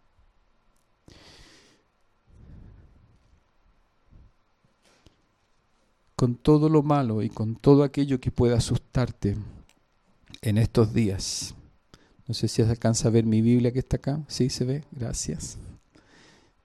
Con 6.17 6.35
todo 6.35 6.67
lo 6.67 6.83
malo 6.83 7.23
y 7.23 7.29
con 7.29 7.55
todo 7.55 7.83
aquello 7.83 8.19
que 8.19 8.31
pueda 8.31 8.57
asustarte 8.57 9.37
en 10.41 10.57
estos 10.57 10.93
días. 10.93 11.55
No 12.27 12.33
sé 12.33 12.49
si 12.49 12.61
alcanza 12.61 13.07
a 13.07 13.11
ver 13.11 13.25
mi 13.25 13.41
Biblia 13.41 13.71
que 13.71 13.79
está 13.79 13.95
acá. 13.95 14.21
Sí, 14.27 14.49
se 14.49 14.65
ve. 14.65 14.83
Gracias. 14.91 15.57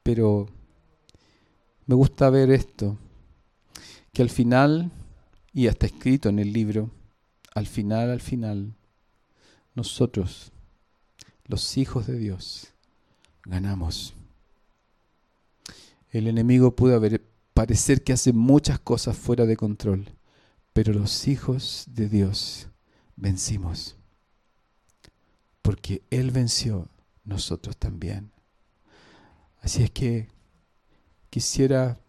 Pero 0.03 0.49
me 1.87 1.95
gusta 1.95 2.31
ver 2.31 2.51
esto, 2.51 2.97
que 4.13 4.23
al 4.23 4.31
final, 4.31 4.91
y 5.53 5.67
está 5.67 5.87
escrito 5.87 6.29
en 6.29 6.39
el 6.39 6.53
libro, 6.53 6.91
al 7.55 7.67
final, 7.67 8.11
al 8.11 8.21
final, 8.21 8.75
nosotros, 9.75 10.53
los 11.45 11.77
hijos 11.77 12.07
de 12.07 12.19
Dios, 12.19 12.73
ganamos. 13.45 14.15
El 16.11 16.29
enemigo 16.29 16.75
pudo 16.77 16.97
haber, 16.97 17.23
parecer 17.55 18.03
que 18.03 18.13
hace 18.13 18.33
muchas 18.33 18.79
cosas 18.81 19.17
fuera 19.17 19.47
de 19.47 19.57
control, 19.57 20.17
pero 20.73 20.93
los 20.93 21.29
hijos 21.29 21.85
de 21.89 22.09
Dios 22.09 22.69
vencimos. 23.17 23.97
Porque 25.61 26.03
Él 26.11 26.31
venció, 26.31 26.89
nosotros 27.25 27.77
también. 27.77 28.33
Así 29.61 29.83
es 29.83 29.91
que 29.91 30.29
quisiera 31.31 32.01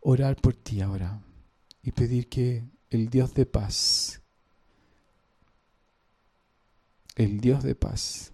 orar 0.00 0.36
por 0.36 0.54
ti 0.54 0.80
ahora 0.80 1.22
y 1.82 1.92
pedir 1.92 2.28
que 2.28 2.64
el 2.90 3.08
Dios 3.08 3.34
de 3.34 3.46
paz, 3.46 4.20
el 7.14 7.40
Dios 7.40 7.62
de 7.62 7.74
paz, 7.74 8.32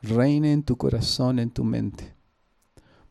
reine 0.00 0.52
en 0.52 0.62
tu 0.62 0.76
corazón, 0.76 1.38
en 1.38 1.50
tu 1.50 1.64
mente. 1.64 2.17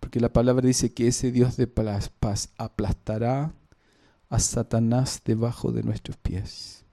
Porque 0.08 0.22
la 0.22 0.32
palabra 0.32 0.66
dice 0.66 0.94
que 0.94 1.10
ese 1.10 1.34
Dios 1.34 1.58
de 1.58 1.68
paz, 1.68 2.54
aplastará 2.56 3.54
a 4.30 4.40
Satanás 4.40 5.22
debajo 5.26 5.74
de 5.74 5.84
nuestros 5.84 6.16
pies. 6.16 6.86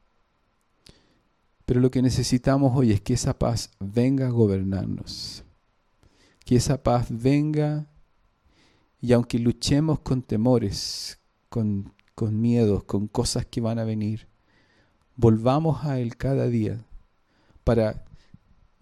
Pero 1.64 1.78
lo 1.78 1.92
que 1.92 2.02
necesitamos 2.02 2.72
hoy 2.74 2.90
es 2.90 3.00
que 3.00 3.14
esa 3.14 3.38
paz 3.38 3.70
venga 3.78 4.26
a 4.26 4.30
gobernarnos. 4.30 5.44
Que 6.44 6.56
esa 6.56 6.82
paz 6.82 7.06
venga 7.08 7.86
y 9.00 9.12
aunque 9.12 9.38
luchemos 9.38 10.00
con 10.00 10.20
temores, 10.20 11.20
con, 11.48 11.92
con 12.16 12.40
miedos, 12.40 12.82
con 12.82 13.06
cosas 13.06 13.46
que 13.46 13.60
van 13.60 13.78
a 13.78 13.84
venir, 13.84 14.26
volvamos 15.14 15.84
a 15.84 16.00
Él 16.00 16.16
cada 16.16 16.48
día 16.48 16.84
para 17.62 18.03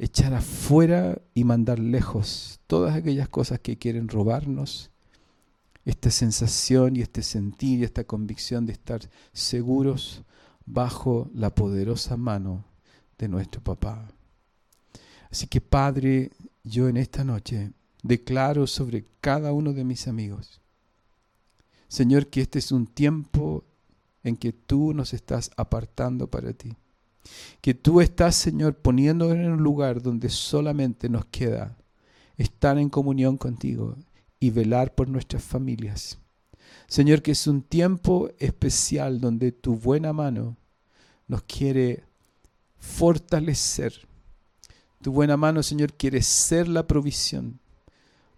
echar 0.02 0.34
afuera 0.34 1.22
y 1.32 1.44
mandar 1.44 1.78
lejos 1.78 2.58
todas 2.66 2.96
aquellas 2.96 3.28
cosas 3.28 3.60
que 3.60 3.78
quieren 3.78 4.08
robarnos 4.08 4.90
esta 5.84 6.10
sensación 6.10 6.96
y 6.96 7.02
este 7.02 7.22
sentir 7.22 7.78
y 7.78 7.84
esta 7.84 8.02
convicción 8.02 8.66
de 8.66 8.72
estar 8.72 9.00
seguros 9.32 10.24
bajo 10.66 11.30
la 11.32 11.54
poderosa 11.54 12.16
mano 12.16 12.64
de 13.16 13.28
nuestro 13.28 13.62
papá. 13.62 14.08
Así 15.30 15.46
que 15.46 15.60
Padre, 15.60 16.32
yo 16.64 16.88
en 16.88 16.96
esta 16.96 17.22
noche 17.22 17.70
declaro 18.02 18.66
sobre 18.66 19.04
cada 19.20 19.52
uno 19.52 19.72
de 19.72 19.84
mis 19.84 20.08
amigos. 20.08 20.60
Señor, 21.86 22.26
que 22.26 22.40
este 22.40 22.58
es 22.58 22.72
un 22.72 22.88
tiempo 22.88 23.62
en 24.24 24.36
que 24.36 24.52
tú 24.52 24.94
nos 24.94 25.14
estás 25.14 25.52
apartando 25.56 26.28
para 26.28 26.52
ti. 26.52 26.76
Que 27.60 27.74
tú 27.74 28.00
estás, 28.00 28.36
Señor, 28.36 28.76
poniendo 28.76 29.32
en 29.32 29.52
un 29.52 29.62
lugar 29.62 30.02
donde 30.02 30.28
solamente 30.28 31.08
nos 31.08 31.26
queda 31.26 31.76
estar 32.36 32.78
en 32.78 32.88
comunión 32.88 33.36
contigo 33.36 33.96
y 34.40 34.50
velar 34.50 34.94
por 34.94 35.08
nuestras 35.08 35.42
familias. 35.42 36.18
Señor, 36.88 37.22
que 37.22 37.32
es 37.32 37.46
un 37.46 37.62
tiempo 37.62 38.30
especial 38.38 39.20
donde 39.20 39.52
tu 39.52 39.76
buena 39.76 40.12
mano 40.12 40.56
nos 41.26 41.42
quiere 41.44 42.04
fortalecer. 42.78 44.06
Tu 45.00 45.12
buena 45.12 45.36
mano, 45.36 45.62
Señor, 45.62 45.94
quiere 45.94 46.22
ser 46.22 46.68
la 46.68 46.86
provisión. 46.86 47.60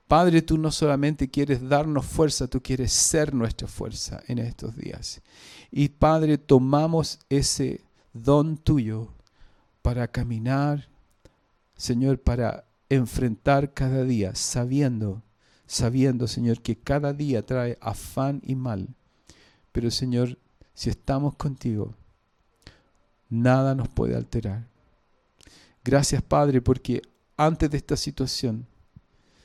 Padre, 0.07 0.43
tú 0.43 0.59
no 0.59 0.71
solamente 0.71 1.31
quieres 1.31 1.67
darnos 1.67 2.05
fuerza, 2.05 2.47
tú 2.47 2.63
quieres 2.63 2.93
ser 2.93 3.35
nuestra 3.35 3.67
fuerza 3.67 4.23
en 4.29 4.39
estos 4.39 4.77
días. 4.77 5.23
Y 5.71 5.89
Padre, 5.89 6.39
tomamos 6.39 7.19
ese 7.31 7.81
don 8.15 8.57
tuyo 8.57 9.09
para 9.83 10.09
caminar, 10.09 10.89
Señor, 11.77 12.19
para 12.21 12.65
enfrentar 12.89 13.75
cada 13.75 14.05
día, 14.05 14.35
sabiendo, 14.35 15.23
sabiendo, 15.67 16.27
Señor, 16.27 16.63
que 16.63 16.77
cada 16.77 17.13
día 17.13 17.45
trae 17.45 17.77
afán 17.81 18.41
y 18.45 18.55
mal. 18.55 18.89
Pero, 19.73 19.91
Señor, 19.91 20.39
si 20.73 20.89
estamos 20.89 21.35
contigo, 21.35 21.95
nada 23.29 23.75
nos 23.75 23.89
puede 23.89 24.17
alterar. 24.17 24.67
Gracias, 25.85 26.23
Padre, 26.23 26.63
porque 26.63 27.03
antes 27.37 27.71
de 27.71 27.77
esta 27.77 27.97
situación, 27.97 28.67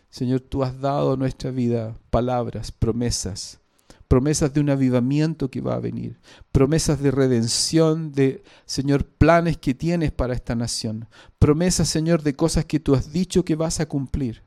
Señor, 0.09 0.41
tú 0.41 0.63
has 0.63 0.79
dado 0.79 1.13
a 1.13 1.17
nuestra 1.17 1.51
vida 1.51 1.97
palabras, 2.09 2.71
promesas, 2.71 3.59
promesas 4.09 4.51
de 4.51 4.59
un 4.59 4.71
avivamiento 4.71 5.51
que 5.51 5.61
va 5.61 5.75
a 5.75 5.79
venir, 5.79 6.19
promesas 6.51 6.99
de 6.99 7.11
redención, 7.11 8.11
de, 8.11 8.43
Señor, 8.65 9.05
planes 9.05 9.57
que 9.57 9.75
tienes 9.75 10.11
para 10.11 10.33
esta 10.33 10.55
nación, 10.55 11.07
promesas, 11.37 11.87
Señor, 11.87 12.23
de 12.23 12.35
cosas 12.35 12.65
que 12.65 12.79
tú 12.79 12.95
has 12.95 13.13
dicho 13.13 13.45
que 13.45 13.55
vas 13.55 13.79
a 13.79 13.85
cumplir. 13.85 14.41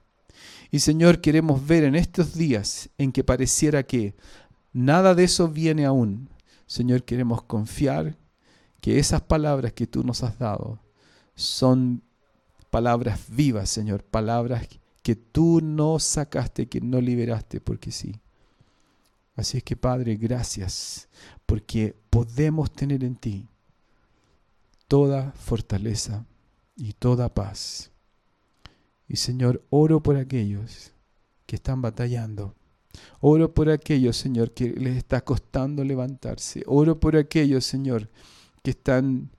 Y, 0.73 0.81
Señor, 0.81 1.21
queremos 1.21 1.65
ver 1.65 1.85
en 1.85 1.95
estos 1.95 2.35
días 2.35 2.91
en 2.99 3.13
que 3.13 3.23
pareciera 3.23 3.85
que 3.85 4.17
nada 4.73 5.15
de 5.15 5.25
eso 5.25 5.47
viene 5.49 5.87
aún. 5.87 6.29
Señor, 6.67 7.05
queremos 7.05 7.43
confiar 7.45 8.17
que 8.81 8.99
esas 8.99 9.21
palabras 9.21 9.75
que 9.75 9.87
tú 9.87 10.03
nos 10.03 10.25
has 10.25 10.41
dado 10.41 10.81
son 11.37 12.03
palabras 12.71 13.21
vivas, 13.29 13.71
Señor, 13.71 14.03
palabras 14.03 14.67
que 15.05 15.15
tú 15.15 15.61
no 15.63 16.01
sacaste, 16.01 16.69
que 16.69 16.81
no 16.81 17.01
liberaste, 17.01 17.61
porque 17.61 17.93
sí. 17.93 18.22
Así 19.35 19.59
es 19.59 19.65
que 19.65 19.77
Padre, 19.77 20.17
gracias, 20.17 21.09
porque 21.47 21.97
podemos 22.11 22.73
tener 22.73 23.03
en 23.03 23.17
ti 23.17 23.49
toda 24.89 25.33
fortaleza 25.33 26.27
y 26.77 26.93
toda 26.93 27.33
paz. 27.33 27.91
Y 29.09 29.17
Señor, 29.17 29.65
oro 29.71 30.03
por 30.03 30.17
aquellos 30.17 30.93
que 31.47 31.57
están 31.57 31.81
batallando. 31.83 32.55
Oro 33.21 33.55
por 33.55 33.71
aquellos, 33.71 34.17
Señor, 34.17 34.53
que 34.53 34.71
les 34.71 34.97
está 34.99 35.23
costando 35.23 35.83
levantarse. 35.85 36.63
Oro 36.67 37.01
por 37.01 37.17
aquellos, 37.17 37.65
Señor, 37.65 38.11
que 38.63 38.73
están 38.73 39.31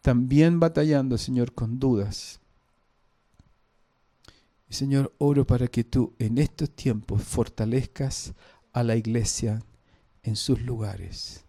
también 0.00 0.58
batallando, 0.60 1.18
Señor, 1.18 1.52
con 1.52 1.78
dudas. 1.78 2.40
Y 4.68 4.74
Señor, 4.74 5.12
oro 5.18 5.46
para 5.46 5.68
que 5.68 5.84
tú 5.84 6.14
en 6.18 6.38
estos 6.38 6.70
tiempos 6.70 7.22
fortalezcas 7.22 8.34
a 8.72 8.82
la 8.82 8.96
iglesia 8.96 9.62
en 10.22 10.36
sus 10.36 10.60
lugares. 10.62 11.44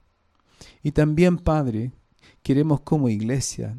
Y 0.84 0.92
también, 0.92 1.38
Padre, 1.38 1.92
queremos 2.44 2.82
como 2.82 3.10
iglesia, 3.10 3.78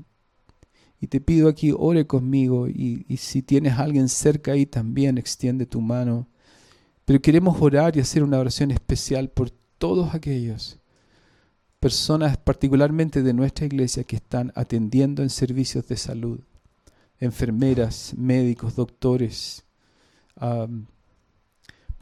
y 1.01 1.09
te 1.09 1.21
pido 1.21 1.49
aquí, 1.49 1.73
ore 1.77 2.07
conmigo, 2.07 2.69
y, 2.69 3.05
y 3.09 3.17
si 3.17 3.43
tienes 3.43 3.79
alguien 3.79 4.09
cerca 4.09 4.53
ahí 4.53 4.67
también, 4.67 5.19
extiende 5.19 5.67
tu 5.67 5.81
mano. 5.81 6.29
Pero 7.05 7.21
queremos 7.21 7.61
orar 7.61 7.97
y 7.97 8.01
hacer 8.01 8.23
una 8.23 8.39
oración 8.39 8.71
especial 8.71 9.29
por 9.29 9.51
todos 9.79 10.15
aquellos 10.15 10.79
personas 11.81 12.37
particularmente 12.37 13.23
de 13.25 13.35
nuestra 13.35 13.67
iglesia 13.67 14.05
que 14.05 14.15
están 14.15 14.53
atendiendo 14.55 15.25
en 15.25 15.31
servicios 15.31 15.89
de 15.89 15.97
salud 15.97 16.41
enfermeras, 17.23 18.15
médicos, 18.17 18.75
doctores, 18.75 19.65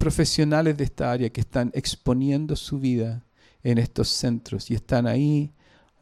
profesionales 0.00 0.78
de 0.78 0.84
esta 0.84 1.12
área 1.12 1.28
que 1.28 1.42
están 1.42 1.70
exponiendo 1.74 2.56
su 2.56 2.80
vida 2.80 3.26
en 3.62 3.76
estos 3.76 4.08
centros 4.08 4.70
y 4.70 4.74
están 4.74 5.06
ahí 5.06 5.52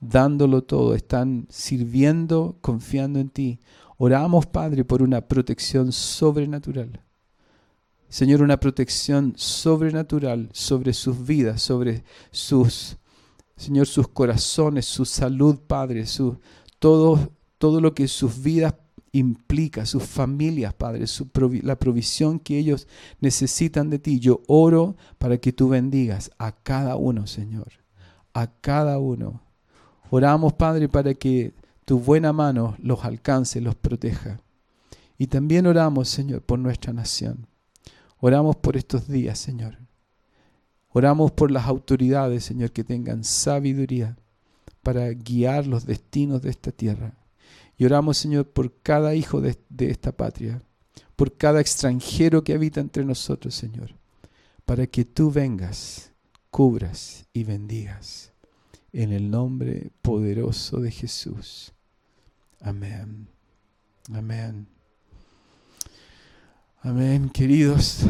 dándolo 0.00 0.62
todo, 0.62 0.94
están 0.94 1.48
sirviendo, 1.50 2.56
confiando 2.60 3.18
en 3.18 3.28
ti. 3.28 3.58
Oramos, 3.96 4.46
Padre, 4.46 4.84
por 4.84 5.02
una 5.02 5.20
protección 5.20 5.90
sobrenatural. 5.90 7.02
Señor, 8.08 8.40
una 8.40 8.60
protección 8.60 9.34
sobrenatural 9.36 10.48
sobre 10.52 10.92
sus 10.92 11.26
vidas, 11.26 11.60
sobre 11.60 12.04
sus, 12.30 12.96
Señor, 13.56 13.88
sus 13.88 14.06
corazones, 14.06 14.86
su 14.86 15.04
salud, 15.04 15.58
Padre, 15.66 16.06
su, 16.06 16.38
todo, 16.78 17.32
todo 17.58 17.80
lo 17.80 17.92
que 17.94 18.06
sus 18.06 18.40
vidas 18.40 18.74
implica, 19.18 19.86
sus 19.86 20.02
familias, 20.04 20.74
Padre, 20.74 21.06
su 21.06 21.28
la 21.62 21.78
provisión 21.78 22.38
que 22.38 22.58
ellos 22.58 22.88
necesitan 23.20 23.90
de 23.90 23.98
ti. 23.98 24.18
Yo 24.20 24.42
oro 24.46 24.96
para 25.18 25.38
que 25.38 25.52
tú 25.52 25.68
bendigas 25.68 26.30
a 26.38 26.52
cada 26.52 26.96
uno, 26.96 27.26
Señor, 27.26 27.72
a 28.32 28.46
cada 28.46 28.98
uno. 28.98 29.42
Oramos, 30.10 30.54
Padre, 30.54 30.88
para 30.88 31.14
que 31.14 31.52
tu 31.84 31.98
buena 31.98 32.32
mano 32.32 32.76
los 32.82 33.04
alcance, 33.04 33.60
los 33.60 33.74
proteja. 33.74 34.40
Y 35.18 35.26
también 35.26 35.66
oramos, 35.66 36.08
Señor, 36.08 36.42
por 36.42 36.58
nuestra 36.58 36.92
nación. 36.92 37.46
Oramos 38.20 38.56
por 38.56 38.76
estos 38.76 39.08
días, 39.08 39.38
Señor. 39.38 39.78
Oramos 40.90 41.32
por 41.32 41.50
las 41.50 41.66
autoridades, 41.66 42.44
Señor, 42.44 42.72
que 42.72 42.84
tengan 42.84 43.24
sabiduría 43.24 44.16
para 44.82 45.08
guiar 45.12 45.66
los 45.66 45.84
destinos 45.84 46.42
de 46.42 46.50
esta 46.50 46.72
tierra. 46.72 47.17
Y 47.78 47.84
oramos, 47.84 48.18
Señor, 48.18 48.50
por 48.50 48.82
cada 48.82 49.14
hijo 49.14 49.40
de, 49.40 49.56
esta 49.78 50.10
patria, 50.10 50.60
por 51.14 51.36
cada 51.36 51.60
extranjero 51.60 52.42
que 52.42 52.52
habita 52.52 52.80
entre 52.80 53.04
nosotros, 53.04 53.54
Señor, 53.54 53.94
para 54.66 54.88
que 54.88 55.04
tú 55.04 55.30
vengas, 55.30 56.12
cubras 56.50 57.24
y 57.32 57.44
bendigas. 57.44 58.32
En 58.92 59.12
el 59.12 59.30
nombre 59.30 59.92
poderoso 60.02 60.80
de 60.80 60.90
Jesús. 60.90 61.72
Amén. 62.60 63.28
Amén. 64.12 64.66
Amén, 66.80 67.30
queridos. 67.30 68.06